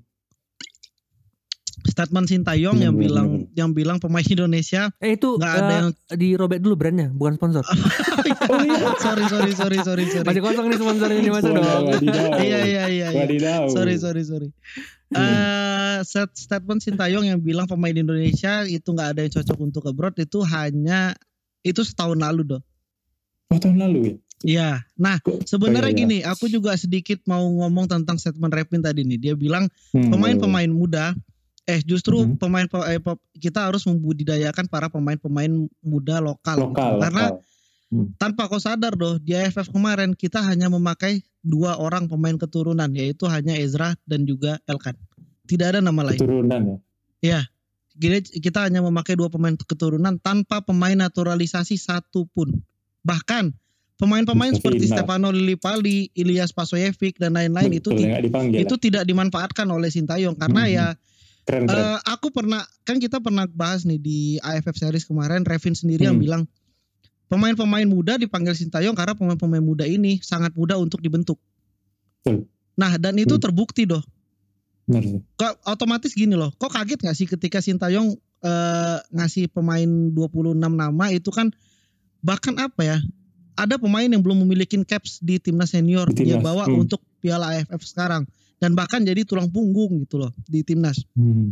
statement 1.93 2.25
Sintayong 2.25 2.81
yang 2.81 2.97
benar, 2.97 3.05
bilang 3.05 3.27
yang 3.53 3.69
bilang 3.71 3.97
pemain 4.01 4.25
Indonesia 4.25 4.89
Eh 4.97 5.13
itu 5.13 5.37
nggak 5.37 5.53
ada 5.53 5.69
eh, 5.69 5.77
yang 5.77 5.89
dirobek 6.17 6.59
dulu 6.59 6.73
brandnya 6.73 7.13
bukan 7.13 7.37
sponsor. 7.37 7.61
oh 8.53 8.63
iya 8.65 8.89
sorry 8.97 9.23
sorry 9.29 9.53
sorry 9.53 9.77
sorry 9.85 10.05
sorry. 10.09 10.25
Masih 10.25 10.41
kosong 10.41 10.65
nih 10.73 10.79
sponsornya 10.81 11.17
ini 11.21 11.29
masa 11.29 11.49
dong. 11.53 11.85
Iya 12.43 12.59
iya 12.65 12.83
iya. 12.89 13.07
iya. 13.13 13.53
Sorry 13.69 14.01
sorry 14.01 14.25
sorry. 14.25 14.49
Hmm. 15.13 15.21
Eh, 15.21 15.97
set- 16.01 16.33
statement 16.33 16.81
Sintayong 16.81 17.29
yang 17.29 17.37
bilang 17.37 17.69
pemain 17.69 17.93
Indonesia 17.93 18.65
itu 18.65 18.89
nggak 18.89 19.09
ada 19.13 19.19
yang 19.21 19.33
cocok 19.37 19.57
untuk 19.61 19.83
abroad 19.85 20.17
itu 20.17 20.41
hanya 20.49 21.13
itu 21.61 21.85
setahun 21.85 22.17
lalu 22.17 22.57
doh. 22.57 22.61
Oh 23.53 23.59
tahun 23.61 23.77
lalu 23.77 23.99
ya? 24.01 24.15
Iya. 24.43 24.69
Nah 24.99 25.17
sebenarnya 25.47 25.89
oh, 25.89 25.95
iya, 25.95 25.97
iya. 25.97 26.03
gini, 26.03 26.17
aku 26.25 26.45
juga 26.51 26.75
sedikit 26.75 27.23
mau 27.29 27.41
ngomong 27.41 27.87
tentang 27.87 28.19
statement 28.19 28.51
Repin 28.51 28.83
tadi 28.83 29.07
nih. 29.07 29.19
Dia 29.19 29.33
bilang 29.39 29.71
Hmm, 29.95 30.11
pemain-pemain 30.11 30.67
muda, 30.69 31.15
eh 31.63 31.79
justru 31.81 32.27
Mhm. 32.27 32.35
pemain 32.35 32.67
eh, 32.87 32.99
kita 33.37 33.67
harus 33.67 33.87
membudidayakan 33.87 34.67
para 34.67 34.87
pemain-pemain 34.87 35.51
muda 35.79 36.19
lokal. 36.19 36.69
lokal, 36.71 36.99
Karena 36.99 37.23
lokal. 37.31 38.11
tanpa 38.17 38.49
kau 38.49 38.59
sadar 38.59 38.93
doh 38.93 39.15
di 39.15 39.31
AFF 39.31 39.69
kemarin 39.69 40.11
kita 40.11 40.41
hanya 40.41 40.67
memakai 40.67 41.21
dua 41.39 41.77
orang 41.77 42.07
pemain 42.07 42.35
keturunan 42.35 42.89
yaitu 42.91 43.27
hanya 43.27 43.55
Ezra 43.55 43.95
dan 44.03 44.23
juga 44.23 44.59
Elkan. 44.65 44.95
Tidak 45.43 45.75
ada 45.75 45.79
nama 45.79 46.03
lain. 46.03 46.19
keturunan 46.19 46.61
ya. 47.19 47.47
Jadi 47.93 48.41
kita 48.41 48.65
hanya 48.65 48.81
memakai 48.81 49.13
dua 49.13 49.29
pemain 49.29 49.53
keturunan 49.53 50.17
tanpa 50.17 50.65
pemain 50.65 50.97
naturalisasi 50.97 51.77
satu 51.77 52.25
pun. 52.27 52.49
Bahkan 53.05 53.53
pemain-pemain 53.95 54.51
seperti 54.51 54.89
final. 54.89 54.97
Stefano 54.97 55.27
Lillipali, 55.29 56.09
Ilyas 56.11 56.49
Pasoyevic 56.51 57.21
dan 57.21 57.37
lain-lain 57.37 57.69
itu 57.71 57.93
ti- 57.93 58.09
itu 58.57 58.75
tidak 58.81 59.05
dimanfaatkan 59.05 59.69
oleh 59.69 59.87
Sintayong 59.87 60.33
karena 60.33 60.65
Mhm. 60.65 60.71
ya 60.73 60.85
keren 61.43 61.67
keren. 61.67 61.83
eh, 61.83 61.99
aku 62.07 62.31
pernah 62.31 62.63
kan 62.83 62.97
kita 62.97 63.19
pernah 63.19 63.43
bahas 63.47 63.83
nih 63.83 63.99
di 63.99 64.19
AFF 64.39 64.75
series 64.75 65.05
kemarin 65.05 65.43
Revin 65.43 65.75
sendiri 65.75 66.07
yang 66.07 66.17
Hmm. 66.17 66.23
bilang 66.23 66.43
pemain-pemain 67.27 67.87
muda 67.87 68.15
dipanggil 68.15 68.53
Sintayong 68.53 68.93
karena 68.93 69.17
pemain-pemain 69.17 69.63
muda 69.63 69.83
ini 69.83 70.21
sangat 70.21 70.53
mudah 70.53 70.77
untuk 70.77 71.01
dibentuk. 71.01 71.41
Betul. 72.21 72.45
Nah, 72.77 72.95
dan 72.97 73.17
itu 73.17 73.35
Hmm. 73.35 73.43
terbukti 73.43 73.83
doh. 73.85 74.01
Benar. 74.85 75.23
Kok 75.39 75.53
otomatis 75.65 76.11
gini 76.11 76.35
loh. 76.35 76.51
Kok 76.55 76.71
kaget 76.71 76.99
gak 77.03 77.15
sih 77.15 77.27
ketika 77.27 77.59
Sintayong 77.59 78.15
eh, 78.43 78.99
ngasih 79.15 79.47
pemain 79.55 79.87
26 79.87 80.75
nama 80.75 81.05
itu 81.15 81.31
kan 81.31 81.47
bahkan 82.19 82.51
apa 82.59 82.83
ya? 82.83 82.97
Ada 83.55 83.79
pemain 83.79 84.03
yang 84.03 84.19
belum 84.19 84.43
memiliki 84.43 84.75
caps 84.83 85.23
di 85.23 85.39
timnas 85.39 85.71
senior 85.71 86.11
Di 86.11 86.27
dia 86.27 86.35
timnas, 86.35 86.43
bawa 86.43 86.63
hmm. 86.67 86.81
untuk 86.83 86.99
Piala 87.23 87.55
AFF 87.55 87.87
sekarang 87.87 88.27
dan 88.63 88.71
bahkan 88.73 89.03
jadi 89.03 89.27
tulang 89.27 89.51
punggung 89.51 89.99
gitu 89.99 90.15
loh 90.15 90.31
di 90.47 90.63
timnas. 90.63 91.03
Hmm. 91.11 91.51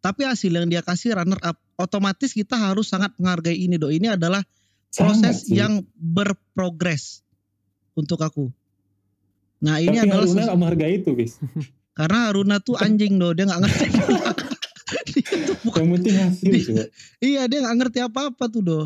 Tapi 0.00 0.22
hasil 0.22 0.48
yang 0.48 0.64
dia 0.64 0.80
kasih 0.80 1.12
runner 1.12 1.36
up, 1.42 1.60
otomatis 1.76 2.30
kita 2.30 2.56
harus 2.56 2.88
sangat 2.88 3.12
menghargai 3.18 3.52
ini 3.52 3.76
do. 3.76 3.90
Ini 3.90 4.14
adalah 4.14 4.40
proses 4.88 5.44
Sangat 5.44 5.52
yang 5.52 5.72
berprogres 5.92 7.20
untuk 7.92 8.16
aku. 8.18 8.48
Nah 9.58 9.76
ini 9.76 9.92
Tapi 9.92 10.06
adalah 10.06 10.24
Haruna 10.24 10.40
sesu- 10.40 10.54
menghargai 10.54 10.94
itu, 10.96 11.10
bis. 11.12 11.36
karena 11.92 12.30
Haruna 12.30 12.56
tuh 12.60 12.78
anjing 12.86 13.18
do, 13.18 13.34
dia 13.34 13.44
nggak 13.44 13.60
ngerti. 13.60 13.86
Dia 15.16 15.42
tuh 15.44 15.56
bukan- 15.60 15.80
Yang 15.82 15.90
penting 15.92 16.14
hasil 16.16 16.46
Di- 16.46 16.64
coba. 16.64 16.84
iya 17.18 17.42
dia 17.44 17.58
nggak 17.60 17.76
ngerti 17.76 17.98
apa-apa 18.00 18.44
tuh 18.46 18.62
do. 18.62 18.80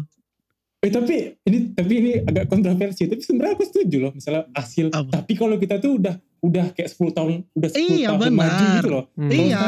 Eh 0.81 0.89
tapi 0.89 1.37
ini 1.45 1.59
tapi 1.71 1.93
ini 1.95 2.11
agak 2.19 2.49
kontroversi. 2.49 3.05
Tapi 3.05 3.21
sebenarnya 3.21 3.53
aku 3.55 3.65
setuju 3.67 3.97
loh. 4.01 4.13
Misalnya 4.17 4.49
hasil. 4.51 4.89
Apa? 4.89 5.21
Tapi 5.21 5.33
kalau 5.37 5.61
kita 5.61 5.77
tuh 5.77 6.01
udah 6.01 6.17
udah 6.41 6.67
kayak 6.73 6.89
10 6.91 7.13
tahun 7.13 7.31
udah 7.53 7.69
10 7.69 7.81
Iya, 7.93 8.09
tahun 8.09 8.21
benar. 8.23 8.37
maju 8.41 8.65
gitu 8.75 8.89
loh. 8.89 9.05
Hmm. 9.13 9.31
Iya. 9.31 9.61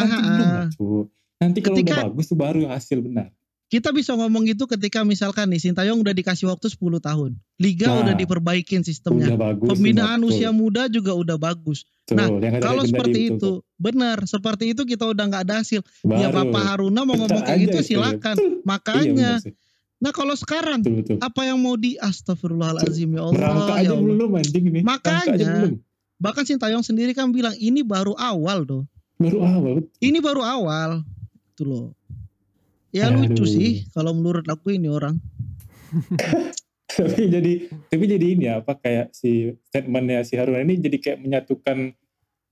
Nanti 1.38 1.58
kalau 1.60 1.76
Ketika- 1.76 1.94
udah 1.94 2.06
bagus 2.08 2.26
tuh 2.26 2.38
baru 2.38 2.60
hasil 2.66 2.98
benar. 3.00 3.28
Kita 3.66 3.88
bisa 3.88 4.12
ngomong 4.12 4.44
gitu 4.44 4.68
ketika 4.68 5.00
misalkan 5.00 5.48
nih 5.48 5.56
Sintayong 5.58 5.96
udah 5.96 6.12
dikasih 6.12 6.44
waktu 6.44 6.68
10 6.68 7.00
tahun. 7.00 7.40
Liga 7.56 7.88
Nah, 7.88 8.04
udah 8.04 8.14
diperbaikin 8.14 8.84
sistemnya. 8.84 9.32
Udah 9.32 9.40
bagus. 9.48 9.64
Pembinaan 9.66 10.20
benar, 10.20 10.28
usia 10.28 10.48
betul. 10.48 10.60
muda 10.60 10.82
juga 10.86 11.12
udah 11.14 11.36
bagus. 11.36 11.88
Betul, 12.04 12.36
nah, 12.36 12.60
Kalau 12.60 12.84
seperti 12.84 13.16
di- 13.16 13.28
itu, 13.32 13.50
benar. 13.74 14.18
Seperti 14.24 14.76
itu 14.76 14.84
kita 14.84 15.08
udah 15.08 15.24
nggak 15.24 15.42
ada 15.42 15.54
hasil. 15.58 15.80
baru. 16.02 16.20
Ya 16.20 16.28
Bapak 16.28 16.62
Haruna 16.62 17.00
mau 17.02 17.16
ngomong 17.16 17.42
kayak 17.42 17.60
gitu 17.62 17.68
itu 17.70 17.78
ya. 17.78 17.88
silakan. 17.88 18.36
Betul. 18.36 18.52
Iya, 18.52 18.60
Makanya. 18.62 19.30
sih. 19.40 19.52
Nah 19.98 20.10
kalau 20.10 20.34
sekarang 20.34 20.78
betul 20.82 20.94
betul. 20.98 21.16
apa 21.22 21.40
yang 21.42 21.56
mau 21.56 21.72
di 21.74 21.94
Astagfirullahalazim 21.96 23.08
ya 23.08 23.22
Allah. 23.22 23.34
Merangkak 23.34 23.70
ya 23.70 23.78
aja 23.78 23.88
Allah. 23.88 24.04
belum 24.04 24.30
anjing 24.34 24.64
ini. 24.66 24.80
Merangkak 24.82 25.14
aja 25.16 25.30
Makanya. 25.32 25.46
belum. 25.48 25.72
Bahkan 26.22 26.46
Sintayong 26.46 26.86
sendiri 26.86 27.10
kan 27.12 27.34
bilang 27.34 27.58
ini 27.58 27.82
baru 27.82 28.14
awal 28.14 28.62
tuh. 28.62 28.86
Baru 29.18 29.42
awal. 29.42 29.74
Ini 29.98 30.22
baru 30.22 30.46
awal. 30.46 31.02
Itu 31.50 31.66
loh. 31.66 31.86
Ya 32.94 33.10
Aduh. 33.10 33.26
lucu 33.26 33.42
sih 33.42 33.82
kalau 33.90 34.14
menurut 34.14 34.46
aku 34.46 34.70
ini 34.70 34.86
orang. 34.86 35.18
tapi 36.92 37.24
jadi 37.26 37.52
tapi 37.88 38.04
jadi 38.04 38.26
ini 38.36 38.44
ya, 38.46 38.60
apa 38.60 38.76
kayak 38.76 39.16
si 39.16 39.48
statementnya 39.66 40.22
si 40.22 40.36
Haruna 40.36 40.60
ini 40.60 40.76
jadi 40.76 40.96
kayak 41.00 41.18
menyatukan 41.20 41.96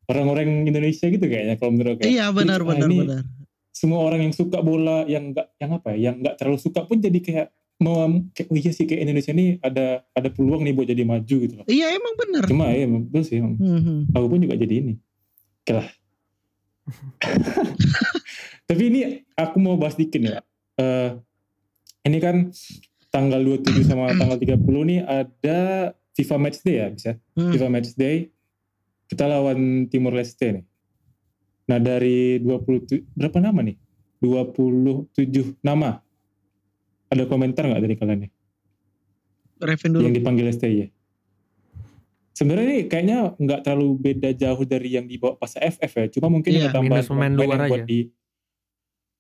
orang-orang 0.09 0.64
Indonesia 0.66 1.06
gitu 1.06 1.22
kayaknya 1.22 1.54
kalau 1.61 1.76
menurut 1.76 2.00
aku. 2.00 2.09
Iya 2.09 2.33
benar 2.35 2.64
Ah, 2.64 2.66
benar 2.66 2.88
benar. 2.90 3.22
semua 3.70 4.00
orang 4.02 4.28
yang 4.28 4.35
suka 4.35 4.61
bola 4.61 5.06
yang 5.06 5.30
enggak 5.33 5.52
yang 5.56 5.70
apa 5.76 5.88
ya, 5.94 5.98
yang 6.11 6.14
enggak 6.20 6.35
terlalu 6.37 6.59
suka 6.59 6.85
pun 6.85 6.98
jadi 6.98 7.18
kayak 7.20 7.48
mau 7.81 8.05
kayak 8.37 8.49
oh 8.53 8.57
iya 8.61 8.71
sih 8.77 8.85
kayak 8.85 9.09
Indonesia 9.09 9.33
ini 9.33 9.57
ada 9.64 10.05
ada 10.12 10.29
peluang 10.29 10.69
nih 10.69 10.77
buat 10.77 10.88
jadi 10.88 11.03
maju 11.03 11.37
gitu 11.40 11.55
loh. 11.57 11.66
Iya 11.66 11.97
emang 11.97 12.14
bener. 12.21 12.45
Cuma 12.45 12.69
ya 12.69 12.85
emang 12.85 13.09
betul 13.09 13.23
sih 13.25 13.40
emang. 13.40 13.57
Hmm, 13.57 13.81
hmm. 13.81 14.01
Aku 14.12 14.27
pun 14.29 14.40
juga 14.45 14.57
jadi 14.61 14.75
ini. 14.85 14.95
Oke 15.64 15.73
lah. 15.73 15.88
Tapi 18.69 18.83
ini 18.87 19.01
aku 19.35 19.57
mau 19.59 19.81
bahas 19.81 19.97
dikit 19.97 20.21
nih, 20.21 20.37
Pak. 20.37 20.45
Eh, 20.81 21.11
ini 22.07 22.19
kan 22.21 22.37
tanggal 23.11 23.43
27 23.43 23.83
sama 23.88 24.14
tanggal 24.14 24.38
30 24.38 24.61
nih 24.62 25.01
ada 25.03 25.59
FIFA 26.14 26.37
Match 26.38 26.61
Day 26.62 26.77
ya 26.79 26.87
bisa. 26.93 27.11
Hmm. 27.35 27.51
FIFA 27.51 27.69
Match 27.69 27.93
Day 27.99 28.31
kita 29.11 29.27
lawan 29.27 29.90
Timor 29.90 30.14
Leste 30.14 30.62
nih. 30.62 30.64
Nah 31.66 31.79
dari 31.83 32.38
27 32.38 33.14
berapa 33.14 33.38
nama 33.43 33.61
nih? 33.66 33.77
27 34.23 35.59
nama. 35.64 35.99
Ada 37.11 37.27
komentar 37.27 37.66
nggak 37.66 37.83
dari 37.83 37.94
kalian 37.99 38.18
nih? 38.27 38.31
Reven 39.61 39.90
dulu. 39.92 40.03
Yang 40.07 40.14
dipanggil 40.23 40.46
STY. 40.55 40.88
Sebenarnya 42.33 42.64
ini 42.64 42.79
kayaknya 42.88 43.37
nggak 43.37 43.61
terlalu 43.66 43.88
beda 44.01 44.31
jauh 44.33 44.62
dari 44.64 44.96
yang 44.96 45.05
dibawa 45.05 45.37
pas 45.37 45.53
AFF 45.59 45.92
ya. 45.92 46.07
Cuma 46.09 46.33
mungkin 46.33 46.57
Iya, 46.57 46.73
ada 46.73 46.81
tambahan 46.81 47.05
minus 47.05 47.11
pemain 47.12 47.33
luar 47.37 47.44
yang 47.44 47.61
buat 47.68 47.83
aja. 47.85 47.90
di 47.90 48.01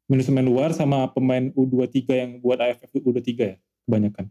minus 0.08 0.26
pemain 0.26 0.46
luar 0.48 0.70
sama 0.72 0.98
pemain 1.12 1.44
U23 1.52 1.98
yang 2.16 2.30
buat 2.40 2.56
AFF 2.56 2.90
U23 2.96 3.28
ya 3.36 3.56
kebanyakan. 3.84 4.24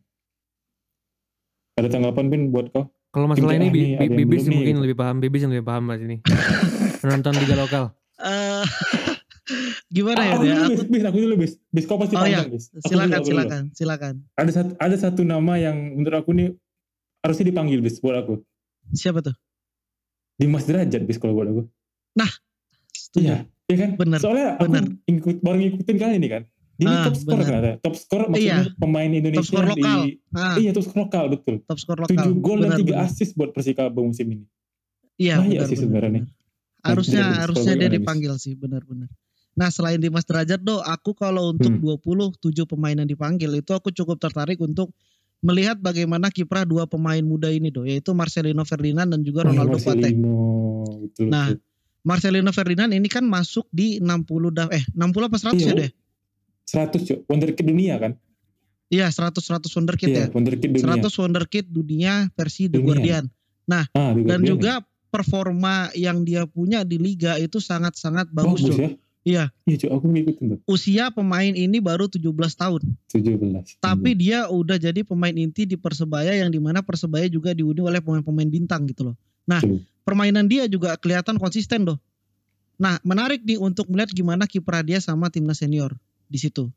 Ada 1.78 1.88
tanggapan 1.88 2.26
Bin 2.28 2.42
buat 2.50 2.74
kau? 2.74 2.90
Kalau 3.10 3.26
masalah 3.26 3.58
ini 3.58 3.74
nih, 3.74 3.86
yang 3.98 4.14
Bibis 4.14 4.46
nih, 4.46 4.54
mungkin 4.54 4.76
gitu. 4.78 4.84
lebih 4.86 4.98
paham, 5.00 5.18
Bibis 5.18 5.42
yang 5.42 5.54
lebih 5.54 5.66
paham 5.66 5.84
lah 5.90 5.98
sini. 5.98 6.22
Penonton 7.02 7.34
liga 7.42 7.56
lokal. 7.58 7.84
Eh, 8.22 8.66
gimana 9.88 10.20
ya? 10.20 10.32
aku 10.32 10.44
dulu 10.44 10.56
Aku, 10.56 10.84
bis, 10.88 11.04
aku 11.04 11.18
dulu 11.20 11.36
bis. 11.38 11.54
Bis 11.70 11.86
kau 11.86 11.98
pasti 11.98 12.14
Oh, 12.14 12.22
iya. 12.22 12.42
panjang 12.42 12.50
bis. 12.52 12.66
Aku 12.68 12.76
dulu, 12.76 12.90
silakan, 12.90 13.10
dulu. 13.16 13.28
silakan, 13.28 13.64
silakan. 13.74 14.14
Ada 14.36 14.52
satu, 14.54 14.72
ada 14.78 14.96
satu 14.96 15.22
nama 15.24 15.54
yang 15.56 15.78
menurut 15.96 16.18
aku 16.18 16.32
nih 16.32 16.50
harusnya 17.20 17.46
dipanggil 17.46 17.80
bis 17.80 17.98
buat 17.98 18.18
aku. 18.18 18.34
Siapa 18.92 19.20
tuh? 19.20 19.36
Dimas 20.36 20.64
Derajat 20.64 21.04
bis 21.04 21.18
kalau 21.18 21.34
buat 21.34 21.48
aku. 21.48 21.62
Setuju. 22.92 23.26
Iya, 23.26 23.38
iya 23.66 23.78
kan? 23.78 23.90
Bener, 23.96 24.20
Soalnya 24.20 24.48
aku 24.56 24.64
bener. 24.68 24.84
ikut, 25.04 25.36
baru 25.40 25.58
ngikutin 25.58 25.98
kali 25.98 26.14
ini 26.16 26.30
kan. 26.30 26.44
Dia 26.76 26.86
ini 26.86 26.96
Ah, 26.96 27.04
top 27.04 27.16
skor 27.18 27.34
bener. 27.34 27.44
ternyata. 27.44 27.72
Top 27.82 27.96
skor 27.96 28.22
maksudnya 28.26 28.56
Iya. 28.62 28.78
pemain 28.78 29.12
Indonesia 29.12 29.44
skor 29.44 29.66
di 29.66 29.70
lokal. 29.76 30.00
Ah, 30.32 30.56
Iya, 30.56 30.72
top 30.72 30.84
skor 30.86 30.98
lokal 31.02 31.26
betul. 31.28 31.56
top 31.66 31.78
skor 31.78 31.98
lokal. 32.00 32.16
7 32.24 32.40
gol 32.40 32.60
dan 32.60 32.70
Benar, 32.70 32.80
3 32.80 32.86
benar. 32.88 33.04
assist 33.04 33.32
buat 33.34 33.50
Persikabo 33.50 34.00
musim 34.02 34.28
ini. 34.30 34.46
Iya, 35.18 35.36
Bahaya 35.38 35.52
benar, 35.52 35.66
sih 35.66 35.76
benar, 35.76 35.84
sebenarnya 35.84 36.12
benar. 36.22 36.38
Harusnya 36.80 37.20
Nah, 37.20 37.36
harusnya 37.44 37.74
dia 37.76 37.90
dipanggil 37.92 38.34
sih, 38.40 38.54
benar-benar. 38.56 39.10
Nah, 39.58 39.70
selain 39.70 40.00
Dimas 40.00 40.24
Derajat 40.24 40.62
do, 40.62 40.80
aku 40.80 41.12
kalau 41.14 41.52
untuk 41.52 41.74
Hmm. 41.74 41.82
27 41.82 42.64
pemain 42.66 42.96
yang 42.96 43.08
dipanggil 43.08 43.50
itu 43.56 43.72
aku 43.72 43.90
cukup 43.90 44.18
tertarik 44.18 44.60
untuk 44.60 44.94
melihat 45.40 45.80
bagaimana 45.80 46.28
kiprah 46.30 46.68
dua 46.68 46.84
pemain 46.84 47.24
muda 47.24 47.48
ini 47.48 47.72
do, 47.72 47.84
yaitu 47.84 48.12
Marcelino 48.12 48.64
Ferdinand 48.64 49.08
dan 49.08 49.24
juga 49.24 49.48
Ronaldo 49.48 49.80
Kuate. 49.80 50.12
Nah. 51.26 51.56
Marcelino 52.00 52.56
Ferdinand 52.56 52.96
ini 52.96 53.12
kan 53.12 53.28
masuk 53.28 53.68
di 53.76 54.00
60 54.00 54.56
da 54.56 54.72
eh 54.72 54.88
60 54.96 55.28
apa 55.28 55.36
100 55.36 55.60
ya 55.60 55.68
Iya, 55.68 55.74
deh? 55.76 55.92
100 56.64 57.02
cok, 57.04 57.20
wonderkid 57.28 57.66
dunia 57.68 58.00
kan? 58.00 58.12
Iya, 58.88 59.12
100 59.12 59.44
100 59.44 59.68
wonderkid 59.76 60.08
Iya, 60.08 60.18
ya. 60.18 60.26
wonderkid 60.32 60.70
dunia. 60.80 60.96
100 60.96 61.12
wonderkid 61.20 61.66
dunia 61.68 62.32
versi 62.34 62.72
The 62.72 62.80
Dunia. 62.80 62.88
Guardian. 62.88 63.24
ah, 63.94 64.16
di 64.16 64.24
Dan 64.24 64.48
juga 64.48 64.80
performa 65.12 65.92
yang 65.92 66.24
dia 66.24 66.48
punya 66.48 66.88
di 66.88 66.96
liga 66.98 67.36
itu 67.36 67.60
sangat-sangat 67.60 68.32
ya. 68.32 68.34
bagus, 68.34 68.64
bagus 68.64 68.78
ya. 68.80 68.90
Iya. 69.28 69.52
Iya 69.68 69.76
cok, 69.86 69.92
aku 69.92 70.06
ngikutin 70.16 70.46
tuh. 70.56 70.60
Usia 70.64 71.12
pemain 71.12 71.52
ini 71.52 71.84
baru 71.84 72.08
17 72.08 72.24
tahun, 72.56 72.82
17. 73.12 73.78
tapi 73.84 74.16
dia 74.16 74.48
udah 74.48 74.80
jadi 74.80 75.04
pemain 75.04 75.36
inti 75.36 75.68
di 75.68 75.76
Persebaya 75.76 76.32
yang 76.40 76.50
di 76.50 76.58
mana 76.58 76.80
Persebaya 76.80 77.28
juga 77.28 77.52
dihuni 77.52 77.84
oleh 77.84 78.00
pemain-pemain 78.00 78.48
bintang 78.48 78.88
gitu 78.88 79.12
loh. 79.12 79.16
Nah, 79.44 79.60
permainan 80.08 80.48
dia 80.48 80.66
juga 80.72 80.96
kelihatan 80.96 81.36
konsisten 81.36 81.84
doh. 81.84 82.00
Nah, 82.80 82.96
menarik 83.04 83.44
nih 83.44 83.60
untuk 83.60 83.92
melihat 83.92 84.16
gimana 84.16 84.48
kiprah 84.48 84.80
dia 84.80 85.04
sama 85.04 85.28
timnas 85.28 85.60
senior 85.60 85.92
di 86.32 86.40
situ. 86.40 86.72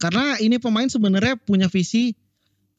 Karena 0.00 0.40
ini 0.40 0.56
pemain 0.56 0.88
sebenarnya 0.88 1.36
punya 1.36 1.68
visi, 1.68 2.16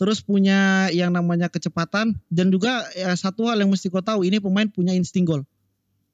terus 0.01 0.25
punya 0.25 0.89
yang 0.89 1.13
namanya 1.13 1.45
kecepatan 1.45 2.17
dan 2.33 2.49
juga 2.49 2.89
ya, 2.97 3.13
satu 3.13 3.45
hal 3.45 3.61
yang 3.61 3.69
mesti 3.69 3.93
kau 3.93 4.01
tahu 4.01 4.25
ini 4.25 4.41
pemain 4.41 4.65
punya 4.65 4.97
insting 4.97 5.29
gol. 5.29 5.45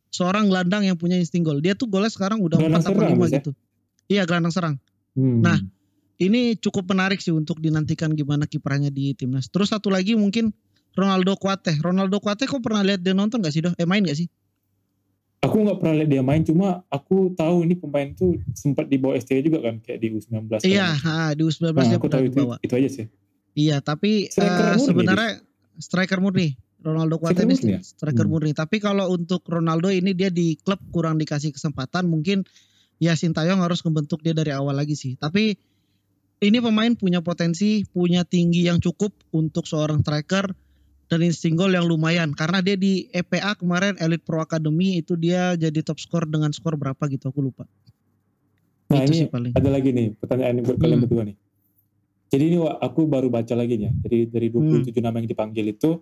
Seorang 0.09 0.49
gelandang 0.49 0.85
yang 0.85 0.97
punya 0.97 1.15
insting 1.17 1.45
gol. 1.45 1.61
Dia 1.61 1.77
tuh 1.77 1.85
golnya 1.85 2.09
sekarang 2.09 2.41
udah 2.41 2.57
4 2.57 2.81
atau 2.81 2.93
serang, 2.97 3.13
5 3.13 3.21
Mas, 3.21 3.31
ya? 3.31 3.37
gitu. 3.41 3.51
Iya, 4.09 4.21
gelandang 4.25 4.53
serang. 4.53 4.75
Hmm. 5.13 5.41
Nah, 5.45 5.59
Ini 6.19 6.59
cukup 6.59 6.83
menarik 6.91 7.23
sih 7.23 7.31
untuk 7.31 7.63
dinantikan 7.63 8.11
gimana 8.11 8.43
kiprahnya 8.43 8.91
di 8.91 9.15
timnas. 9.15 9.47
Terus 9.47 9.71
satu 9.71 9.87
lagi 9.87 10.19
mungkin 10.19 10.51
Ronaldo 10.91 11.39
Kuate. 11.39 11.79
Ronaldo 11.79 12.19
Kuate 12.19 12.43
kok 12.43 12.59
pernah 12.59 12.83
lihat 12.83 12.99
dia 12.99 13.15
nonton 13.15 13.39
gak 13.39 13.55
sih 13.55 13.63
doh? 13.63 13.71
Eh 13.79 13.87
main 13.87 14.03
gak 14.03 14.19
sih? 14.19 14.27
aku 15.39 15.55
nggak 15.63 15.77
pernah 15.79 15.93
lihat 16.03 16.09
dia 16.11 16.23
main, 16.23 16.41
cuma 16.43 16.83
aku 16.91 17.31
tahu 17.33 17.63
ini 17.63 17.75
pemain 17.79 18.11
tuh 18.11 18.35
sempat 18.51 18.91
dibawa 18.91 19.15
STI 19.15 19.39
juga 19.39 19.63
kan, 19.63 19.79
kayak 19.79 19.99
di 20.03 20.07
U19. 20.11 20.59
Iya, 20.67 20.99
segala 20.99 21.31
ha, 21.31 21.35
di 21.35 21.41
U19 21.47 21.63
macam. 21.63 21.79
Nah, 21.79 21.87
dia 21.87 21.95
aku 21.95 22.07
pernah 22.07 22.11
tahu 22.11 22.23
itu, 22.27 22.35
dibawa. 22.35 22.55
itu 22.59 22.73
aja 22.75 22.89
sih. 22.91 23.05
Iya, 23.55 23.77
tapi 23.79 24.11
Striker 24.29 24.67
murni 24.75 24.85
sebenarnya 24.85 25.31
striker 25.79 26.19
murni. 26.19 26.47
Ronaldo 26.79 27.19
Kuate 27.19 27.43
Striker 27.43 27.51
murni 27.51 27.71
ya? 27.75 27.79
striker 27.83 28.25
Hmm. 28.25 28.31
murni. 28.31 28.51
Tapi 28.55 28.77
kalau 28.79 29.11
untuk 29.11 29.43
Ronaldo 29.43 29.91
ini 29.91 30.15
dia 30.15 30.31
di 30.31 30.55
klub 30.55 30.79
kurang 30.89 31.19
dikasih 31.19 31.51
kesempatan, 31.51 32.07
mungkin 32.07 32.47
ya 32.97 33.15
Sintayong 33.19 33.59
harus 33.59 33.83
membentuk 33.83 34.23
dia 34.23 34.31
dari 34.31 34.55
awal 34.55 34.75
lagi 34.79 34.95
sih. 34.95 35.19
Tapi 35.19 35.59
ini 36.39 36.57
pemain 36.63 36.95
punya 36.95 37.19
potensi, 37.19 37.83
punya 37.83 38.23
tinggi 38.23 38.63
yang 38.63 38.79
cukup 38.79 39.11
untuk 39.35 39.67
seorang 39.67 39.99
striker 39.99 40.47
dan 41.09 41.19
insting 41.19 41.59
gol 41.59 41.73
yang 41.73 41.83
lumayan 41.83 42.31
karena 42.31 42.63
dia 42.63 42.79
di 42.79 43.11
EPA 43.11 43.59
kemarin 43.59 43.99
Elite 43.99 44.23
Pro 44.23 44.39
Academy 44.39 45.01
itu 45.01 45.19
dia 45.19 45.57
jadi 45.59 45.83
top 45.83 45.99
skor 45.99 46.29
dengan 46.29 46.55
skor 46.55 46.79
berapa 46.79 47.01
gitu 47.11 47.27
aku 47.27 47.43
lupa. 47.43 47.67
Nah 48.89 49.03
itu 49.03 49.11
ini 49.11 49.17
sih 49.19 49.27
paling. 49.27 49.51
ada 49.51 49.69
lagi 49.69 49.89
nih 49.91 50.15
pertanyaan 50.15 50.63
buat 50.63 50.77
kalian 50.79 50.95
Hmm. 50.95 51.05
berdua 51.05 51.23
nih. 51.27 51.35
Jadi 52.29 52.43
ini 52.45 52.57
aku 52.61 53.09
baru 53.09 53.27
baca 53.27 53.53
lagi 53.57 53.73
nih 53.75 53.85
ya. 53.89 53.91
Jadi 54.05 54.17
dari 54.29 54.47
Hmm. 54.53 54.85
27 54.85 55.01
nama 55.01 55.17
yang 55.17 55.27
dipanggil 55.27 55.65
itu 55.65 55.97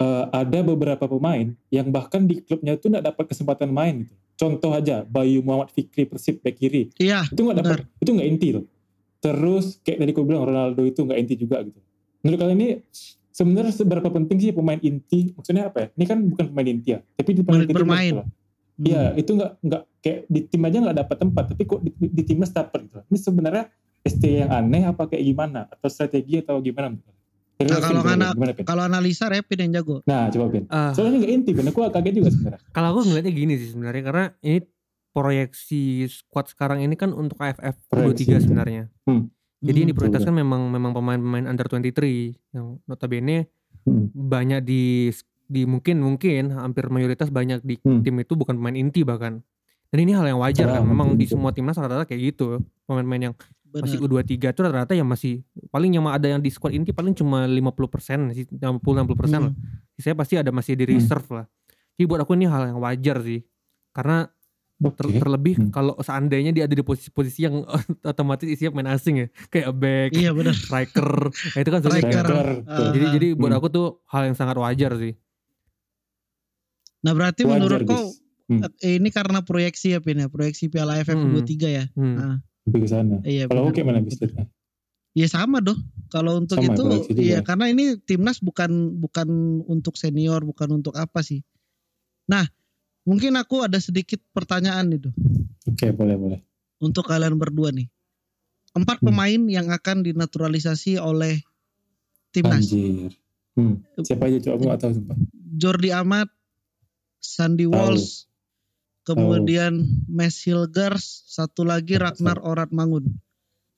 eh, 0.00 0.24
ada 0.32 0.58
beberapa 0.64 1.04
pemain 1.04 1.52
yang 1.68 1.92
bahkan 1.92 2.24
di 2.24 2.40
klubnya 2.40 2.74
itu 2.74 2.88
nggak 2.88 3.04
dapat 3.12 3.24
kesempatan 3.30 3.68
main 3.70 4.08
gitu. 4.08 4.14
Contoh 4.40 4.72
aja 4.72 5.04
Bayu 5.04 5.44
Muhammad 5.44 5.68
Fikri 5.68 6.08
Persib 6.08 6.40
back 6.40 6.56
kiri 6.56 6.88
Iya, 6.96 7.28
itu 7.28 7.40
nggak 7.44 7.58
dapat 7.60 7.78
itu 8.00 8.10
nggak 8.10 8.28
inti 8.28 8.48
tuh. 8.56 8.64
Terus 9.20 9.76
kayak 9.84 9.98
tadi 10.00 10.10
aku 10.16 10.24
bilang 10.24 10.48
Ronaldo 10.48 10.80
itu 10.88 11.04
nggak 11.04 11.18
inti 11.20 11.34
juga 11.36 11.60
gitu. 11.60 11.76
Menurut 12.24 12.38
kalian 12.40 12.56
ini 12.56 12.68
sebenarnya 13.28 13.72
seberapa 13.76 14.08
penting 14.08 14.36
sih 14.40 14.52
pemain 14.56 14.80
inti? 14.80 15.36
Maksudnya 15.36 15.68
apa 15.68 15.78
ya? 15.84 15.88
Ini 15.92 16.04
kan 16.08 16.18
bukan 16.24 16.44
pemain 16.52 16.68
inti 16.72 16.88
ya, 16.96 17.04
tapi 17.20 17.30
di 17.36 17.42
pemain 17.44 17.68
bermain. 17.68 18.00
gitu 18.08 18.18
loh. 18.24 18.28
Iya, 18.80 19.12
itu 19.12 19.30
nggak 19.36 19.52
nggak 19.60 19.82
kayak 20.00 20.20
di 20.24 20.40
tim 20.48 20.62
aja 20.64 20.76
nggak 20.80 20.98
dapat 21.04 21.16
tempat, 21.20 21.44
tapi 21.52 21.62
kok 21.68 21.80
di, 21.84 21.92
di 22.00 22.22
timnas 22.24 22.48
dapat 22.48 22.88
gitu. 22.88 23.04
Ini 23.12 23.18
sebenarnya 23.20 23.64
ST 24.00 24.24
yang 24.24 24.48
aneh 24.48 24.88
apa 24.88 25.04
kayak 25.04 25.20
gimana? 25.20 25.68
Atau 25.68 25.92
strategi 25.92 26.40
atau 26.40 26.56
gimana? 26.64 26.96
Dari 26.96 27.19
Nah, 27.60 27.78
kalau 27.78 28.00
Pin? 28.00 28.20
Kalau 28.64 28.82
analisa 28.82 29.28
Repin 29.28 29.58
yang 29.60 29.72
jago. 29.76 30.00
Nah, 30.02 30.28
coba 30.28 30.46
Pin. 30.48 30.64
Ah, 30.66 30.90
Soalnya 30.90 31.10
ini 31.10 31.18
nggak 31.20 31.32
inti, 31.34 31.50
Pin. 31.52 31.66
Aku 31.66 31.80
kaget 31.84 32.14
juga 32.14 32.28
sebenarnya. 32.30 32.60
kalau 32.70 32.88
aku 32.90 33.00
ngeliatnya 33.04 33.32
gini 33.32 33.54
sih 33.54 33.68
sebenarnya 33.70 34.02
karena 34.02 34.24
ini 34.40 34.58
proyeksi 35.10 35.82
squad 36.06 36.46
sekarang 36.48 36.80
ini 36.80 36.94
kan 36.94 37.10
untuk 37.10 37.36
AFF 37.36 37.76
Proyeksi, 37.86 38.24
23 38.24 38.30
betul. 38.30 38.40
sebenarnya. 38.40 38.82
Hmm. 39.04 39.28
Jadi 39.60 39.78
Hmm. 39.78 39.84
ini 39.84 39.92
prioritaskan 39.92 40.32
memang 40.32 40.62
memang 40.66 40.92
pemain-pemain 40.92 41.44
under 41.46 41.66
23 41.66 42.08
yang 42.50 42.80
notabene 42.84 43.50
Hmm. 43.82 44.08
banyak 44.10 44.60
di 44.60 45.12
di 45.44 45.66
mungkin 45.66 45.98
mungkin 45.98 46.54
hampir 46.54 46.86
mayoritas 46.88 47.28
banyak 47.28 47.60
di 47.60 47.76
Hmm. 47.76 48.00
tim 48.00 48.16
itu 48.16 48.32
bukan 48.32 48.54
pemain 48.54 48.72
inti 48.72 49.02
bahkan. 49.02 49.42
Dan 49.90 49.98
ini 50.00 50.14
hal 50.14 50.22
yang 50.24 50.38
wajar 50.38 50.64
Ah, 50.64 50.78
kan. 50.78 50.86
Memang 50.86 51.18
di 51.18 51.26
semua 51.26 51.50
timnas 51.50 51.74
rata-rata 51.74 52.06
kayak 52.06 52.22
gitu. 52.30 52.62
Pemain-pemain 52.84 53.22
yang 53.26 53.34
masih 53.72 53.98
Benar. 53.98 54.22
U23 54.26 54.34
itu 54.50 54.60
rata-rata 54.60 54.92
yang 54.92 55.06
masih 55.06 55.40
paling 55.68 55.90
yang 55.92 56.04
ada 56.04 56.26
yang 56.26 56.38
di 56.38 56.50
squad 56.50 56.72
inti 56.72 56.90
paling 56.90 57.12
cuma 57.12 57.46
50% 57.46 58.34
sih 58.34 58.44
50 58.46 58.58
60% 58.82 59.06
lah. 59.38 59.50
Hmm. 59.50 59.94
Saya 59.94 60.14
pasti 60.14 60.34
ada 60.34 60.50
masih 60.50 60.74
di 60.74 60.84
Hmm. 60.84 60.92
reserve 60.96 61.28
lah. 61.30 61.46
Jadi 61.94 62.04
buat 62.04 62.20
aku 62.20 62.32
ini 62.32 62.44
hal 62.44 62.66
yang 62.66 62.78
wajar 62.78 63.20
sih. 63.20 63.44
Karena 63.90 64.26
ter- 64.80 65.06
Oke. 65.06 65.20
terlebih 65.20 65.54
Hmm. 65.56 65.68
kalau 65.68 65.92
seandainya 65.96 66.50
dia 66.50 66.64
ada 66.64 66.72
di 66.72 66.80
posisi-posisi 66.80 67.44
yang 67.44 67.60
otomatis 68.02 68.48
isinya 68.48 68.72
pemain 68.72 68.90
asing 68.90 69.14
ya, 69.14 69.26
kayak 69.46 69.70
back, 69.72 70.10
Iya 70.10 70.32
benar. 70.32 70.56
striker, 70.56 71.28
nah 71.28 71.58
itu 71.58 71.68
kan 71.68 71.80
Striker. 71.80 72.24
kan. 72.24 72.24
Ah. 72.24 72.56
betul. 72.56 72.86
Jadi 72.96 73.06
jadi 73.12 73.28
buat 73.34 73.50
Hmm. 73.50 73.58
aku 73.58 73.66
tuh 73.68 73.86
hal 74.06 74.22
yang 74.24 74.34
sangat 74.34 74.56
wajar 74.56 74.96
sih. 74.96 75.12
Nah 77.00 77.12
berarti 77.12 77.44
Wajar, 77.44 77.54
menurut 77.54 77.80
kau 77.86 78.04
Hmm. 78.46 78.66
eh, 78.80 78.98
ini 78.98 79.08
karena 79.08 79.40
proyeksi 79.40 79.94
ya 79.94 80.00
Pin 80.00 80.18
ya, 80.18 80.26
proyeksi 80.26 80.66
Piala 80.66 80.98
AFF 80.98 81.14
Hmm. 81.14 81.30
23 81.30 81.68
ya. 81.70 81.84
Hmm. 81.94 82.16
Ah, 82.18 82.36
Lebih 82.70 82.80
ke 82.80 82.88
sana. 82.88 83.16
iya. 83.22 83.44
Kalau 83.44 83.66
oke 83.66 83.82
mana 83.82 83.98
benar, 83.98 84.06
bis? 84.06 84.22
benar. 84.22 84.46
Iya 85.10 85.26
sama 85.26 85.58
doh. 85.58 85.74
Kalau 86.06 86.38
untuk 86.38 86.58
Sama, 86.58 86.70
itu 86.70 86.82
proyeksi 86.86 87.12
juga. 87.12 87.22
iya 87.22 87.38
karena 87.42 87.66
ini 87.66 87.98
timnas 87.98 88.38
bukan 88.38 88.70
bukan 88.96 89.28
untuk 89.66 89.98
senior, 89.98 90.42
bukan 90.42 90.70
untuk 90.72 90.94
apa 90.94 91.18
sih. 91.20 91.42
Nah, 92.26 92.46
mungkin 93.02 93.34
aku 93.34 93.66
ada 93.66 93.82
sedikit 93.82 94.22
pertanyaan 94.30 94.86
nih 94.86 95.10
doh. 95.10 95.14
Oke, 95.66 95.90
boleh 95.90 96.14
boleh. 96.14 96.40
untuk 96.78 97.04
kalian 97.04 97.36
berdua 97.36 97.74
nih. 97.74 97.90
Empat 98.70 99.02
Hmm. 99.02 99.10
pemain 99.10 99.42
yang 99.50 99.68
akan 99.68 100.06
dinaturalisasi 100.06 100.96
oleh 100.96 101.42
timnas. 102.30 102.70
Anjir. 102.70 103.10
Hmm. 103.58 103.82
Siapa 103.98 104.30
aja 104.30 104.38
coba 104.40 104.54
aku 104.56 104.64
gak 104.70 104.80
tahu 104.80 104.92
sumpah. 104.94 105.16
Jordi 105.58 105.90
Amat, 105.90 106.30
Sandy. 107.18 107.66
Walsh, 107.66 108.29
kemudian 109.14 109.72
Mes 110.06 110.34
Hilgers, 110.42 111.24
satu 111.26 111.62
lagi. 111.62 111.96
Ragnar 111.96 112.38
Oratmangun. 112.38 113.06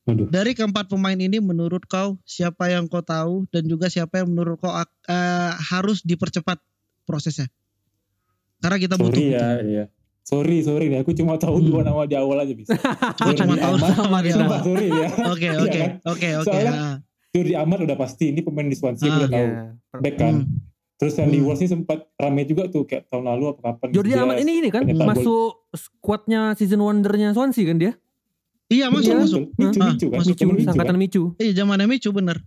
Waduh. 0.02 0.26
Dari 0.28 0.52
keempat 0.52 0.90
pemain 0.90 1.14
ini 1.14 1.38
menurut 1.38 1.86
kau 1.86 2.18
siapa 2.22 2.66
yang 2.66 2.90
kau 2.90 3.00
tahu 3.00 3.46
dan 3.48 3.62
juga 3.64 3.86
siapa 3.86 4.18
yang 4.18 4.34
menurut 4.34 4.58
kau 4.58 4.74
eh, 4.74 4.84
harus 5.62 6.02
dipercepat 6.02 6.58
prosesnya? 7.02 7.46
Karena 8.58 8.78
kita 8.78 8.94
butuh. 8.94 9.10
Sorry 9.10 9.30
butuh. 9.30 9.38
ya, 9.38 9.48
iya. 9.62 9.84
Sorry, 10.22 10.58
sorry 10.62 10.86
nih. 10.86 11.02
Aku 11.02 11.10
cuma 11.12 11.34
tahu 11.34 11.58
Hmm. 11.58 11.66
dua 11.66 11.80
nama 11.82 12.02
di 12.02 12.14
awal 12.14 12.38
aja 12.40 12.54
bisa. 12.54 12.74
Oh, 13.22 13.34
cuma 13.34 13.54
tahu 13.54 13.74
sama 13.78 14.22
di 14.22 14.30
awal. 14.32 14.58
sorry 14.62 14.88
ya. 14.88 15.08
Oke 15.28 15.46
Iya 15.50 15.58
oke 15.60 15.78
kan? 15.78 15.90
oke 16.04 16.28
oke. 16.38 16.46
Soalnya. 16.46 17.02
Jordi 17.32 17.54
Amat 17.56 17.78
udah 17.82 17.96
pasti. 17.96 18.24
Ini 18.28 18.40
pemain 18.40 18.66
di 18.66 18.76
Swansea 18.76 19.06
Ah, 19.06 19.16
udah 19.18 19.28
tahu. 19.28 19.48
Iya. 19.48 19.62
Back 19.98 20.14
kan. 20.16 20.34
Hmm. 20.42 20.71
Terus 21.02 21.12
Sandy 21.12 21.36
Hmm. 21.36 21.50
Walsh 21.50 21.60
ini 21.60 21.70
sempat 21.72 21.98
rame 22.14 22.46
juga 22.46 22.70
tuh 22.70 22.86
kayak 22.86 23.10
tahun 23.10 23.26
lalu 23.26 23.44
apa 23.50 23.74
kapan. 23.74 23.88
Jordi 23.90 24.14
Amat 24.14 24.38
ini 24.38 24.52
ini 24.56 24.68
kan 24.70 24.86
masuk 24.86 25.66
squadnya 25.68 26.54
season 26.54 26.78
wondernya 26.78 27.34
Swansea 27.34 27.66
kan 27.66 27.76
dia? 27.76 27.98
Iya 28.70 28.86
masuk 28.86 29.10
Iya, 29.10 29.18
masuk. 29.20 29.42
Micu, 29.52 29.66
Ah, 29.76 29.90
micu 29.90 30.06
kan. 30.06 30.16
masuk. 30.16 30.32
Micu, 30.32 30.44
micu 30.46 30.62
kan. 30.62 30.72
Angkatan 30.72 30.96
Micu. 30.96 31.22
Iya 31.36 31.50
zamannya 31.56 31.86
Micu 31.86 32.08
bener. 32.08 32.38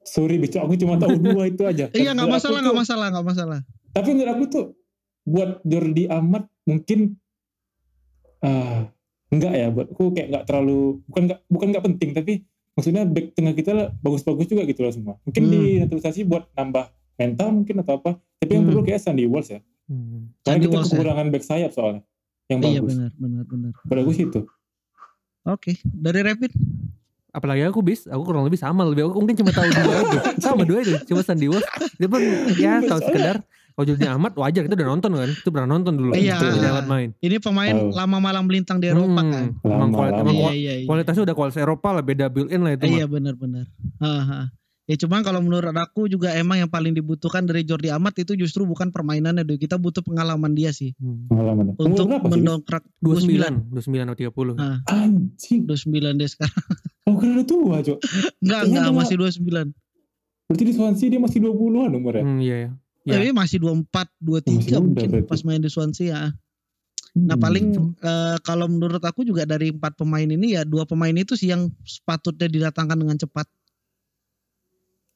Sorry, 0.00 0.38
bicu. 0.38 0.56
Aku 0.56 0.74
cuma 0.76 0.94
tahu 0.96 1.10
dua 1.26 1.44
itu 1.44 1.62
aja. 1.62 1.90
Iya 1.90 2.10
nggak 2.12 2.30
masalah 2.30 2.58
nggak 2.60 2.78
masalah 2.78 3.06
nggak 3.10 3.26
masalah. 3.26 3.58
Tapi 3.90 4.08
menurut 4.12 4.30
aku 4.30 4.44
tuh 4.46 4.64
buat 5.22 5.58
Jordi 5.62 6.06
Amat 6.06 6.46
mungkin 6.62 7.18
ah 8.40 8.90
enggak 9.28 9.52
ya 9.52 9.66
buat 9.68 9.88
aku 9.88 10.10
kayak 10.12 10.28
nggak 10.30 10.44
terlalu 10.44 10.78
bukan 11.06 11.22
nggak 11.24 11.40
bukan 11.46 11.66
nggak 11.68 11.84
penting 11.84 12.10
tapi 12.12 12.32
maksudnya 12.72 13.02
back 13.04 13.32
tengah 13.32 13.52
kita 13.52 13.70
lah 13.70 13.86
bagus-bagus 13.96 14.46
juga 14.46 14.62
gitu 14.64 14.82
loh 14.82 14.90
semua 14.90 15.14
mungkin 15.22 15.42
Hmm. 15.42 15.52
di 15.52 15.60
naturalisasi 15.78 16.20
buat 16.24 16.50
nambah 16.52 16.84
mental 17.22 17.48
mungkin 17.52 17.74
atau 17.78 17.94
apa 17.96 18.10
tapi 18.36 18.50
yang 18.50 18.62
Hmm. 18.62 18.70
perlu 18.70 18.82
kayak 18.82 19.00
Sandy 19.00 19.24
Walsh 19.24 19.50
ya 19.50 19.60
Hmm. 19.84 20.30
karena 20.40 20.50
Sandy 20.52 20.64
kita 20.64 20.74
Walsh 20.74 20.84
ya. 20.84 20.94
kekurangan 20.94 21.26
back 21.28 21.44
sayap 21.44 21.70
soalnya 21.70 22.02
yang 22.46 22.58
Iya 22.60 22.80
bagus 22.80 22.90
benar 22.90 23.10
benar 23.16 23.42
benar. 23.46 23.72
aku 24.00 24.12
sih 24.12 24.26
itu 24.26 24.40
Oke 25.42 25.72
dari 25.82 26.22
Rapid. 26.22 26.52
Apalagi 27.32 27.64
aku 27.64 27.80
bis, 27.80 28.04
aku 28.04 28.22
kurang 28.22 28.44
lebih 28.44 28.54
sama 28.54 28.84
lebih 28.84 29.08
aku 29.08 29.18
mungkin 29.18 29.34
cuma 29.34 29.50
tahu 29.50 29.64
dua 29.66 29.96
itu. 29.98 30.18
Sama 30.44 30.62
dua 30.62 30.78
itu, 30.84 30.94
cuma 31.02 31.24
Sandy 31.24 31.48
Walsh. 31.48 31.64
Dia 31.96 32.04
pun 32.06 32.20
ya 32.54 32.78
tahu 32.78 33.00
sekedar 33.02 33.40
kalau 33.72 33.88
Amat 34.14 34.36
wajar 34.36 34.62
kita 34.62 34.76
udah 34.76 34.84
nonton 34.86 35.10
kan. 35.10 35.30
Itu 35.32 35.48
pernah 35.48 35.64
nonton 35.66 35.96
dulu. 35.96 36.12
Iya. 36.12 36.36
Amat 36.38 36.86
main. 36.86 37.08
Ini 37.18 37.40
pemain 37.40 37.72
Tahu. 37.72 37.88
lama 37.90 38.18
malam 38.20 38.44
melintang 38.44 38.78
di 38.78 38.86
Eropa 38.86 39.08
Hmm, 39.18 39.32
kan. 39.32 39.44
Lama, 39.64 39.80
lama. 39.88 40.20
emang 40.20 40.34
Iya 40.36 40.52
iya 40.52 40.72
iya. 40.76 40.86
kualitasnya 40.86 41.24
udah 41.24 41.34
kualitas 41.34 41.58
Eropa 41.58 41.88
lah 41.90 42.04
beda 42.04 42.28
built 42.28 42.52
in 42.52 42.60
lah 42.60 42.76
itu 42.76 42.84
Iya 42.84 43.08
mah. 43.08 43.16
Ya 44.82 44.96
cuman 44.96 45.22
kalau 45.22 45.38
menurut 45.38 45.70
aku 45.72 46.04
juga 46.04 46.34
emang 46.34 46.58
yang 46.58 46.66
paling 46.66 46.90
dibutuhkan 46.90 47.42
dari 47.42 47.62
Jordi 47.62 47.86
Amat 47.88 48.18
itu 48.18 48.34
justru 48.34 48.64
bukan 48.64 48.90
permainannya 48.90 49.42
deh. 49.42 49.54
Kita 49.54 49.76
butuh 49.76 50.00
pengalaman 50.00 50.52
dia 50.52 50.70
sih 50.70 50.90
Hmm. 50.96 51.28
pengalaman 51.28 51.72
untuk 51.72 52.06
mendongkrak 52.20 52.82
29, 52.98 53.70
29 53.70 53.78
atau 54.04 54.18
30. 54.18 54.54
Nah, 54.54 54.82
anjing 54.84 55.62
29 55.64 55.86
deh 56.16 56.26
sekarang. 56.26 56.58
oh 57.06 57.14
kira 57.14 57.30
udah 57.32 57.46
tua 57.46 57.76
cok 57.80 57.98
Enggak 58.42 58.60
enggak 58.64 58.84
cuma- 58.84 58.98
masih 58.98 59.16
29. 59.16 59.70
berarti 60.44 60.64
di 60.64 60.74
Swansea 60.74 61.06
dia 61.08 61.20
masih 61.20 61.38
20-an 61.40 61.90
umurnya 61.92 62.22
Hmm, 62.22 62.38
iya 62.38 62.56
ya. 62.58 62.70
Ya. 63.02 63.12
Tapi 63.16 63.30
masih 63.32 63.58
24, 63.58 63.86
23 64.18 64.50
Masih 64.52 64.70
muda 64.74 64.78
mungkin 64.80 65.08
berarti. 65.08 65.28
pas 65.28 65.40
main 65.42 65.58
di 65.58 65.70
Swansea 65.70 66.06
ya. 66.08 66.20
Nah 67.14 67.34
Hmm. 67.34 67.38
paling 67.38 67.66
eh, 68.00 68.36
kalau 68.40 68.66
menurut 68.66 69.00
aku 69.00 69.22
juga 69.22 69.42
dari 69.44 69.70
empat 69.70 69.94
pemain 69.94 70.24
ini 70.24 70.54
ya 70.54 70.62
dua 70.62 70.82
pemain 70.82 71.12
itu 71.12 71.32
sih 71.32 71.48
yang 71.48 71.70
sepatutnya 71.80 72.46
didatangkan 72.48 72.98
dengan 72.98 73.14
cepat. 73.16 73.46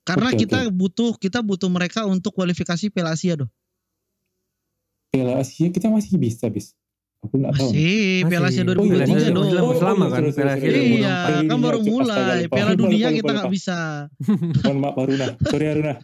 Karena 0.06 0.30
Oke, 0.30 0.38
kita 0.40 0.70
butuh 0.70 1.18
kita 1.18 1.42
butuh 1.42 1.66
mereka 1.66 2.06
untuk 2.06 2.30
kualifikasi 2.32 2.88
Piala 2.88 3.12
Asia 3.12 3.34
doh. 3.34 3.50
Piala 5.10 5.42
Asia 5.42 5.66
kita 5.66 5.88
masih 5.88 6.14
bisa 6.14 6.46
bis 6.46 6.70
aku 7.18 7.42
nggak 7.42 7.52
tahu 7.52 7.70
Masih 7.74 8.22
Piala 8.24 8.46
Asia 8.46 8.62
Masih. 8.62 8.76
2023 8.78 9.34
Oh, 9.34 9.72
iya, 9.74 9.82
lama 9.82 9.98
Oh, 9.98 10.06
iya, 10.06 10.14
kan, 10.14 10.22
Piala 10.30 10.52
Asia. 10.54 10.68
Iya, 10.68 11.16
2024. 11.42 11.50
kan 11.50 11.58
baru 11.58 11.80
mulai. 11.82 12.38
Piala 12.46 12.72
Dunia 12.72 13.06
lupa, 13.08 13.16
kita 13.16 13.30
nggak 13.34 13.52
bisa. 13.52 13.76
Mohon 14.62 14.78
maaf 14.78 14.96
Haruna. 14.96 15.26
Sorry 15.44 15.66
Haruna. 15.66 15.94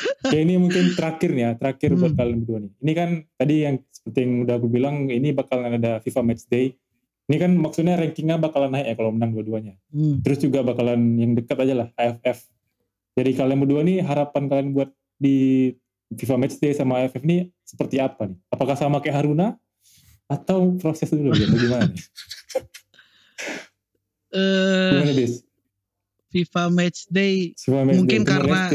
Oke 0.00 0.38
ini 0.38 0.54
mungkin 0.56 0.84
terakhir 0.96 1.30
nih 1.30 1.44
ya, 1.44 1.50
terakhir 1.54 1.90
buat 1.92 2.08
Hmm. 2.08 2.18
kalian 2.18 2.38
berdua 2.40 2.58
nih. 2.60 2.72
Ini 2.78 2.92
kan 2.94 3.10
tadi 3.36 3.54
yang 3.60 3.76
seperti 3.90 4.18
yang 4.18 4.32
udah 4.42 4.54
aku 4.56 4.66
bilang, 4.66 4.96
ini 5.06 5.28
bakalan 5.30 5.76
ada 5.76 6.00
FIFA 6.00 6.20
Match 6.24 6.44
Day. 6.46 6.72
Ini 7.30 7.38
kan 7.38 7.54
maksudnya 7.54 7.94
rankingnya 7.94 8.42
bakalan 8.42 8.74
naik 8.74 8.90
ya 8.90 8.94
kalau 8.98 9.14
menang 9.14 9.30
dua-duanya. 9.38 9.78
Hmm. 9.94 10.18
Terus 10.18 10.42
juga 10.42 10.66
bakalan 10.66 11.14
yang 11.14 11.38
dekat 11.38 11.62
aja 11.62 11.74
lah, 11.78 11.88
AFF. 11.94 12.42
Jadi 13.14 13.30
kalian 13.38 13.58
berdua 13.62 13.86
nih 13.86 14.02
harapan 14.02 14.50
kalian 14.50 14.74
buat 14.74 14.90
di 15.14 15.70
FIFA 16.10 16.42
Match 16.42 16.58
Day 16.58 16.74
sama 16.74 17.06
AFF 17.06 17.22
ini 17.22 17.54
seperti 17.62 18.02
apa 18.02 18.26
nih? 18.26 18.34
Apakah 18.50 18.74
sama 18.74 18.98
kayak 18.98 19.22
Haruna? 19.22 19.54
Atau 20.26 20.74
proses 20.82 21.06
dulu 21.06 21.30
gitu, 21.38 21.54
gimana 21.54 21.86
nih? 21.86 22.02
Eh, 24.30 24.94
Gimana? 25.02 25.26
FIFA 26.30 26.62
Match 26.70 27.10
Day 27.10 27.50
FIFA 27.58 27.82
Match 27.82 27.98
Mungkin 27.98 28.22
Day, 28.22 28.30
karena-. 28.30 28.68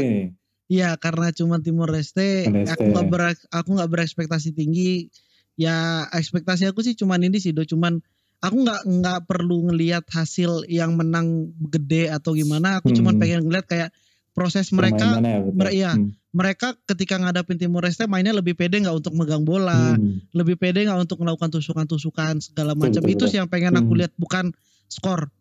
Ya 0.66 0.90
karena 0.98 1.30
cuma 1.32 1.56
Timor 1.62 1.88
Leste, 1.88 2.44
Timor 2.44 2.60
Leste. 2.60 2.72
aku 2.76 2.84
nggak 2.92 3.06
ber, 3.08 3.20
aku 3.32 3.68
nggak 3.80 3.90
berekspektasi 3.90 4.52
tinggi. 4.52 5.08
Ya 5.56 6.04
ekspektasi 6.12 6.68
aku 6.68 6.84
sih 6.84 6.92
cuman 6.92 7.24
ini 7.24 7.40
sih, 7.40 7.56
do 7.56 7.64
cuman 7.64 8.04
aku 8.40 8.56
nggak 8.62 8.80
nggak 8.84 9.18
perlu 9.26 9.72
ngelihat 9.72 10.04
hasil 10.08 10.64
yang 10.68 10.94
menang 10.94 11.50
gede 11.72 12.12
atau 12.12 12.32
gimana. 12.32 12.78
Aku 12.80 12.92
Hmm. 12.92 13.16
pengen 13.16 13.48
ngeliat 13.48 13.66
kayak 13.66 13.90
proses 14.36 14.68
mereka, 14.70 15.16
ya, 15.16 15.40
mer- 15.48 15.72
iya. 15.72 15.92
Hmm. 15.96 16.12
mereka 16.36 16.76
ketika 16.84 17.16
ngadapin 17.16 17.56
Timor 17.56 17.88
Leste 17.88 18.04
mainnya 18.04 18.36
lebih 18.36 18.52
pede 18.52 18.84
nggak 18.84 18.92
untuk 18.92 19.16
megang 19.16 19.48
bola, 19.48 19.96
Hmm. 19.96 20.20
lebih 20.36 20.60
pede 20.60 20.84
nggak 20.84 21.08
untuk 21.08 21.24
melakukan 21.24 21.48
tusukan-tusukan 21.48 22.44
segala 22.44 22.76
macam. 22.76 23.00
Itu 23.08 23.24
sih 23.24 23.40
yang 23.40 23.48
pengen 23.48 23.72
aku 23.80 23.96
Hmm. 23.96 24.00
lihat 24.04 24.12
bukan 24.20 24.52
skor. 24.92 25.32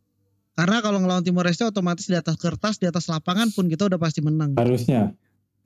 Karena 0.55 0.79
kalau 0.79 1.03
ngelawan 1.03 1.19
Timor 1.19 1.43
Leste 1.43 1.67
otomatis 1.67 2.07
di 2.07 2.15
atas 2.15 2.39
kertas, 2.39 2.79
di 2.79 2.87
atas 2.87 3.11
lapangan 3.11 3.51
pun 3.51 3.67
kita 3.67 3.91
udah 3.91 3.99
pasti 3.99 4.23
menang. 4.23 4.55
Harusnya. 4.55 5.11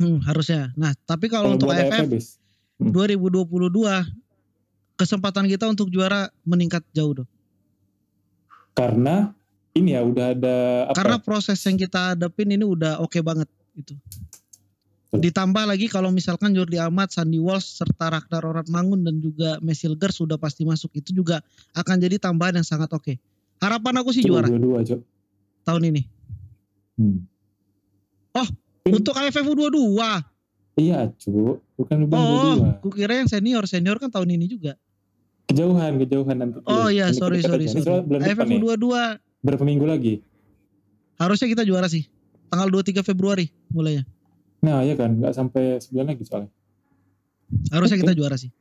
Hmm, 0.02 0.18
harusnya. 0.26 0.74
Nah, 0.74 0.98
tapi 1.06 1.30
kalau 1.30 1.54
Kalau 1.54 1.56
untuk 1.62 1.70
buat 1.70 1.78
AFF 1.78 2.10
bis. 2.10 2.28
2022 2.82 4.10
kesempatan 5.00 5.48
kita 5.48 5.64
untuk 5.72 5.88
juara 5.88 6.28
meningkat 6.44 6.84
jauh 6.92 7.24
dong. 7.24 7.30
Karena 8.76 9.32
ini 9.72 9.96
ya 9.96 10.04
udah 10.04 10.26
ada 10.36 10.56
apa? 10.92 10.96
Karena 11.00 11.18
proses 11.24 11.56
yang 11.64 11.80
kita 11.80 12.12
hadapin 12.14 12.52
ini 12.52 12.68
udah 12.68 13.00
oke 13.00 13.16
banget 13.24 13.48
itu. 13.80 13.96
Betul. 15.10 15.26
Ditambah 15.26 15.64
lagi 15.66 15.90
kalau 15.90 16.14
misalkan 16.14 16.54
Jordi 16.54 16.78
Amat, 16.78 17.16
Sandy 17.16 17.42
Walsh 17.42 17.82
serta 17.82 18.14
Ragnar 18.14 18.46
Oratmangun 18.46 19.02
dan 19.02 19.18
juga 19.18 19.58
Mesilger 19.64 20.14
sudah 20.14 20.38
pasti 20.38 20.68
masuk 20.68 20.94
itu 20.94 21.16
juga 21.16 21.42
akan 21.74 21.98
jadi 21.98 22.22
tambahan 22.22 22.62
yang 22.62 22.68
sangat 22.68 22.92
oke. 22.94 23.18
Harapan 23.58 24.04
aku 24.04 24.14
sih 24.14 24.22
juara 24.22 24.46
Dua-dua, 24.46 24.86
Cok. 24.86 25.02
tahun 25.66 25.84
ini. 25.96 26.02
Hmm. 27.00 27.26
Untuk 28.90 29.14
AFF 29.14 29.46
U22. 29.46 29.78
Iya, 30.80 31.12
Cuk. 31.20 31.62
Bukan 31.76 32.08
Oh, 32.16 32.80
kukira 32.82 33.20
yang 33.20 33.30
senior. 33.30 33.66
Senior 33.68 34.00
kan 34.00 34.10
tahun 34.10 34.34
ini 34.40 34.46
juga. 34.50 34.78
Kejauhan, 35.50 35.98
kejauhan 35.98 36.38
nanti. 36.38 36.62
Oh 36.64 36.88
iya, 36.88 37.10
sorry 37.10 37.42
sorry 37.42 37.66
aja. 37.66 37.82
Sorry. 37.82 38.06
bulan 38.06 38.22
AFF 38.22 38.46
nih. 38.46 38.60
U22 38.60 38.86
Berapa 39.40 39.64
minggu 39.64 39.86
lagi? 39.86 40.16
harusnya 41.16 41.48
kita 41.48 41.64
juara 41.64 41.86
sih. 41.86 42.08
Tanggal 42.48 42.72
23 42.72 43.04
Februari 43.04 43.52
mulainya. 43.68 44.08
Nah, 44.60 44.82
ya 44.82 44.94
kan, 44.94 45.16
nggak 45.16 45.32
sampai 45.32 45.78
sebulan 45.78 46.06
lagi 46.08 46.24
soalnya. 46.24 46.52
Harusnya 47.70 47.98
Oke. 47.98 48.04
kita 48.06 48.14
juara 48.14 48.36
sih. 48.36 48.52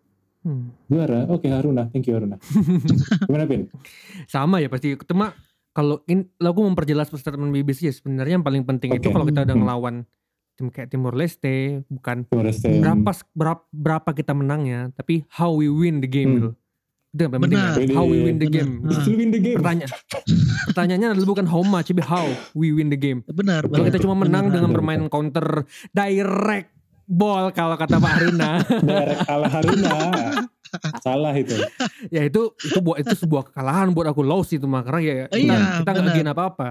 Hmm. 0.43 0.75
Juara. 0.87 1.27
Oke, 1.29 1.47
Haruna. 1.47 1.87
Thank 1.89 2.07
you, 2.07 2.15
Haruna. 2.15 2.39
Gimana, 3.27 3.45
Pin? 3.45 3.71
Sama 4.27 4.59
ya 4.59 4.67
pasti. 4.67 4.99
Cuma 4.99 5.35
kalau 5.71 6.03
in, 6.07 6.27
lo 6.37 6.51
aku 6.51 6.63
memperjelas 6.65 7.11
statement 7.11 7.53
BBC 7.53 7.85
ya 7.85 7.95
sebenarnya 7.95 8.39
yang 8.39 8.47
paling 8.47 8.65
penting 8.65 8.91
itu 8.93 9.07
Oke. 9.07 9.15
kalau 9.15 9.25
kita 9.25 9.45
udah 9.45 9.55
Hmm. 9.55 9.63
ngelawan 9.63 9.95
tim 10.55 10.67
kayak 10.69 10.89
Timor 10.89 11.15
Leste 11.15 11.87
bukan 11.87 12.27
Timor 12.27 12.43
Leste. 12.45 12.67
berapa 12.77 13.07
berapa 13.33 13.63
berapa 13.71 14.11
kita 14.13 14.35
menangnya 14.35 14.91
tapi 14.93 15.23
how 15.31 15.55
we 15.55 15.67
win 15.67 16.03
the 16.03 16.11
game 16.11 16.27
Hmm. 16.29 16.37
gitu. 16.37 16.51
Itu 17.09 17.21
yang 17.21 17.31
paling 17.31 17.43
penting. 17.43 17.59
Benar. 17.59 17.75
kan? 17.75 17.97
How 17.97 18.05
we 18.05 18.19
win 18.21 18.37
the 18.37 18.45
Benar. 18.45 18.57
game. 18.59 18.73
Nah. 18.81 18.99
Still 18.99 19.17
win 19.17 19.31
the 19.31 19.41
game. 19.41 19.57
Pertanyaan 19.57 19.91
pertanyaannya 20.69 21.09
adalah 21.11 21.29
bukan 21.29 21.47
how 21.47 21.63
much 21.63 21.89
tapi 21.89 22.03
how 22.03 22.27
we 22.53 22.69
win 22.71 22.89
the 22.89 22.97
game. 22.97 23.25
Benar. 23.27 23.65
Kalau 23.65 23.85
kita 23.85 23.99
cuma 23.99 24.15
menang 24.15 24.49
Benar. 24.49 24.55
dengan 24.55 24.69
benar. 24.69 24.77
permainan 24.77 25.07
counter 25.09 25.47
direct 25.91 26.69
ball 27.05 27.49
kalau 27.51 27.75
kata 27.75 27.97
Pak 27.97 28.13
Haruna, 28.13 28.51
Direct 28.85 29.21
kalah 29.25 29.49
Haruna. 29.51 29.95
Salah 31.01 31.33
itu. 31.33 31.57
ya 32.09 32.21
itu 32.23 32.53
itu 32.61 32.79
buat 32.79 33.01
itu 33.01 33.17
sebuah 33.17 33.49
kekalahan 33.49 33.89
buat 33.89 34.05
aku 34.07 34.21
loss 34.21 34.53
itu 34.53 34.69
mah 34.69 34.85
karena 34.85 35.01
ya 35.01 35.15
kita 35.27 35.41
Iya, 35.41 35.59
kita 35.81 35.91
nggak 35.91 36.13
gain 36.13 36.29
apa-apa. 36.29 36.69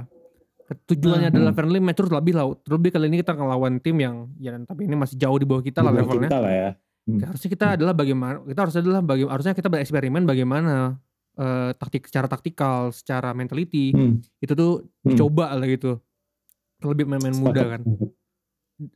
Tujuannya 0.85 1.27
Hmm. 1.27 1.33
adalah 1.33 1.51
friendly 1.51 1.79
match 1.79 1.97
terus 1.97 2.11
lebih 2.11 2.35
lah. 2.35 2.45
Terlebih 2.59 2.89
kali 2.91 3.07
ini 3.07 3.17
kita 3.17 3.33
ngelawan 3.33 3.79
tim 3.79 3.97
yang 3.97 4.29
ya 4.37 4.53
tapi 4.61 4.83
ini 4.83 4.93
masih 4.93 5.17
jauh 5.17 5.33
di 5.33 5.47
bawah 5.47 5.63
kita 5.63 5.81
lah 5.81 5.89
levelnya. 5.89 6.29
Kita 6.29 6.37
lah 6.37 6.53
ya. 6.53 6.69
Hmm. 7.07 7.23
Harusnya 7.23 7.47
kita 7.47 7.65
adalah 7.73 7.93
bagaimana 7.93 8.43
kita 8.43 8.59
harus 8.61 8.75
adalah 8.75 8.99
bagaimana 8.99 9.31
harusnya 9.31 9.55
kita 9.55 9.67
bereksperimen 9.67 10.23
bagaimana 10.23 10.99
eh, 11.33 11.71
taktik 11.71 12.03
secara 12.03 12.25
taktikal, 12.25 12.89
secara 12.89 13.29
mentality 13.31 13.89
Hmm. 13.89 14.19
itu 14.37 14.51
tuh 14.51 14.83
Hmm. 14.99 15.07
dicoba 15.07 15.53
lah 15.53 15.63
gitu. 15.65 16.01
Terlebih 16.77 17.05
pemain 17.05 17.29
muda 17.31 17.63
kan. 17.67 17.81
sepakat. 17.81 18.09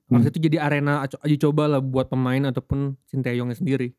Harusnya 0.07 0.29
itu 0.29 0.41
jadi 0.43 0.57
arena 0.59 0.93
uji 1.05 1.37
coba 1.39 1.65
lah 1.67 1.79
buat 1.79 2.05
pemain 2.07 2.41
ataupun 2.43 2.97
Sinteyongnya 3.05 3.53
sendiri. 3.55 3.93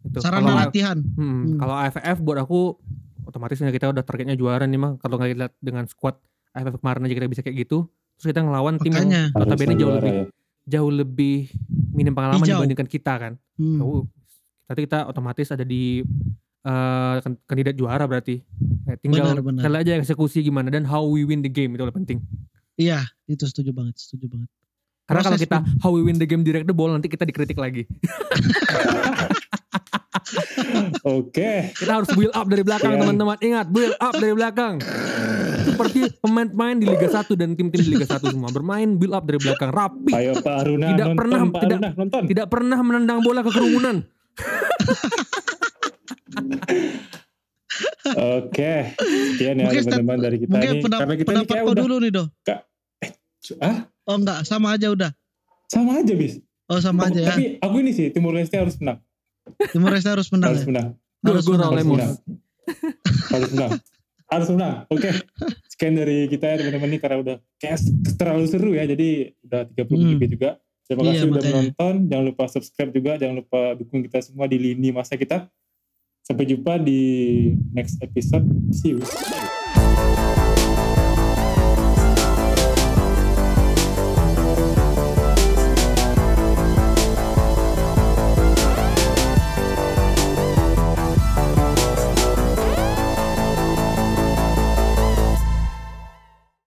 Gitu. 0.00 0.18
Sarana 0.18 0.42
Kalau- 0.44 0.58
latihan. 0.60 0.98
Hmm, 1.14 1.26
Hmm. 1.48 1.56
Kalau 1.56 1.74
AFF 1.76 2.18
buat 2.20 2.38
aku 2.38 2.78
otomatis 3.24 3.58
ya 3.58 3.68
kita 3.68 3.88
udah 3.88 4.02
targetnya 4.02 4.34
juara 4.34 4.62
nih 4.64 4.76
mah. 4.76 4.92
Kalau 4.98 5.14
nggak 5.16 5.28
lihat 5.32 5.54
dengan 5.58 5.86
squad 5.86 6.18
AFF 6.52 6.78
kemarin 6.78 7.02
aja 7.04 7.14
kita 7.14 7.26
bisa 7.28 7.42
kayak 7.42 7.62
gitu. 7.62 7.86
Terus 8.14 8.26
kita 8.28 8.42
ngelawan 8.42 8.78
tim 8.78 8.90
yang 8.90 9.06
Makanya. 9.06 9.22
notabene 9.32 9.46
Harusnya 9.48 9.78
jauh 9.78 9.92
lebih 9.92 10.12
ya. 10.12 10.24
jauh 10.68 10.92
lebih 10.92 11.36
minim 11.98 12.14
pengalaman 12.14 12.38
Hijau. 12.40 12.62
dibandingkan 12.62 12.86
kita 12.86 13.14
kan. 13.18 13.32
Hmm. 13.54 13.78
Oh, 13.80 14.06
Tapi 14.64 14.84
kita 14.84 15.04
otomatis 15.04 15.48
ada 15.48 15.64
di 15.64 16.04
eh, 16.60 17.16
kan- 17.18 17.40
kandidat 17.42 17.74
juara 17.74 18.04
berarti. 18.04 18.44
Kayak 18.84 18.98
tinggal 19.00 19.24
Benar, 19.32 19.42
benar. 19.42 19.80
aja 19.80 19.92
eksekusi 19.96 20.38
gimana 20.40 20.68
dan 20.68 20.84
how 20.84 21.02
we 21.02 21.22
win 21.22 21.40
the 21.40 21.48
game 21.48 21.72
itu 21.72 21.82
yang 21.82 21.94
penting. 21.94 22.18
Iya, 22.74 23.00
itu 23.26 23.42
setuju 23.42 23.72
banget, 23.72 23.96
setuju 23.96 24.28
banget. 24.28 24.50
Karena 25.08 25.20
kalau 25.22 25.38
kita 25.38 25.58
how 25.80 25.88
we 25.88 26.02
win 26.02 26.14
the 26.14 26.24
game 26.24 26.42
direct 26.42 26.64
the 26.64 26.72
ball 26.72 26.88
nanti 26.88 27.08
kita 27.08 27.24
dikritik 27.24 27.56
lagi. 27.56 27.88
Oke. 31.08 31.72
Kita 31.72 31.92
harus 31.94 32.12
build 32.12 32.32
up 32.32 32.44
dari 32.44 32.60
belakang 32.60 32.92
Iya. 32.92 33.00
teman-teman. 33.00 33.36
Ingat, 33.38 33.66
build 33.66 33.96
up 33.96 34.14
dari 34.14 34.34
belakang. 34.34 34.74
Seperti 35.58 36.12
pemain-pemain 36.18 36.76
di 36.76 36.86
Liga 36.86 37.08
1 37.08 37.24
dan 37.34 37.54
tim-tim 37.54 37.80
di 37.80 37.90
Liga 37.90 38.04
1 38.06 38.20
semua 38.28 38.50
bermain 38.50 38.84
build 38.92 39.12
up 39.12 39.24
dari 39.24 39.38
belakang 39.38 39.70
rapi. 39.70 40.12
Ayo 40.12 40.36
Pak 40.36 40.54
Aruna 40.58 40.86
Tidak 40.86 41.06
nonton 41.06 41.16
pernah- 41.16 41.40
Pak 41.46 41.60
tidak- 41.62 41.78
Aruna 41.78 41.90
nonton. 41.94 42.22
Tidak 42.26 42.46
pernah 42.46 42.78
menendang 42.78 43.18
bola 43.22 43.40
ke 43.40 43.48
kerumunan. 43.48 43.96
Oke. 48.08 48.74
Sekian 49.30 49.56
ya 49.56 49.64
Mungkin 49.64 49.82
teman-teman 49.84 50.18
dari 50.18 50.36
kita 50.38 50.50
Mungkin 50.50 50.70
ini. 50.70 50.82
pendap- 50.82 51.00
Karena 51.00 51.14
kita 51.14 51.24
ini 51.24 51.28
pendapat 51.38 51.48
kayak 51.50 51.62
kau 51.62 51.72
udah 51.72 51.84
dulu 51.84 51.96
nih, 51.98 52.10
Do. 52.10 52.24
Ah, 53.58 53.88
Oh 54.04 54.16
enggak, 54.16 54.42
sama 54.42 54.72
aja 54.72 54.88
udah. 54.88 55.10
sama 55.66 56.00
aja 56.00 56.12
bis. 56.12 56.40
Oh 56.66 56.76
sama 56.78 57.08
aja 57.08 57.18
ya. 57.18 57.28
Tapi 57.30 57.44
aku 57.58 57.76
ini 57.78 57.92
sih 57.92 58.08
Timur 58.08 58.32
Leste 58.32 58.56
harus 58.56 58.76
menang. 58.76 59.00
Timur 59.70 59.88
Leste 59.88 60.08
harus 60.08 60.28
menang 60.28 60.50
Harus 60.50 60.62
ya. 60.62 60.66
menang. 60.66 60.88
Harus 61.20 61.44
menang. 61.46 61.70
Harus 61.70 61.86
menang. 61.86 62.12
harus 63.28 63.50
menang. 63.50 63.72
Harus 64.28 64.48
menang. 64.50 64.74
Oke. 64.86 65.08
Sekian 65.66 65.94
dari 65.94 66.24
kita 66.26 66.44
ya 66.46 66.56
teman-teman 66.58 66.88
ini 66.88 66.98
karena 66.98 67.16
udah 67.18 67.36
kayak 67.56 67.80
terlalu 68.16 68.44
seru 68.44 68.72
ya. 68.72 68.84
Jadi 68.84 69.08
udah 69.42 69.60
30 69.66 69.88
Hmm. 69.94 70.12
menit 70.14 70.30
juga. 70.30 70.50
Terima 70.84 71.00
Iya, 71.02 71.08
kasih 71.10 71.20
udah 71.22 71.32
makanya. 71.34 71.52
menonton. 71.54 71.94
Jangan 72.06 72.24
lupa 72.26 72.44
subscribe 72.46 72.92
juga. 72.92 73.12
Jangan 73.16 73.36
lupa 73.38 73.60
dukung 73.74 74.00
kita 74.02 74.18
semua 74.20 74.44
di 74.44 74.56
lini 74.58 74.88
masa 74.90 75.14
kita. 75.14 75.48
Sampai 76.20 76.44
jumpa 76.44 76.76
di 76.78 77.00
next 77.72 77.96
episode. 78.00 78.44
See 78.70 78.92
you. 78.92 79.47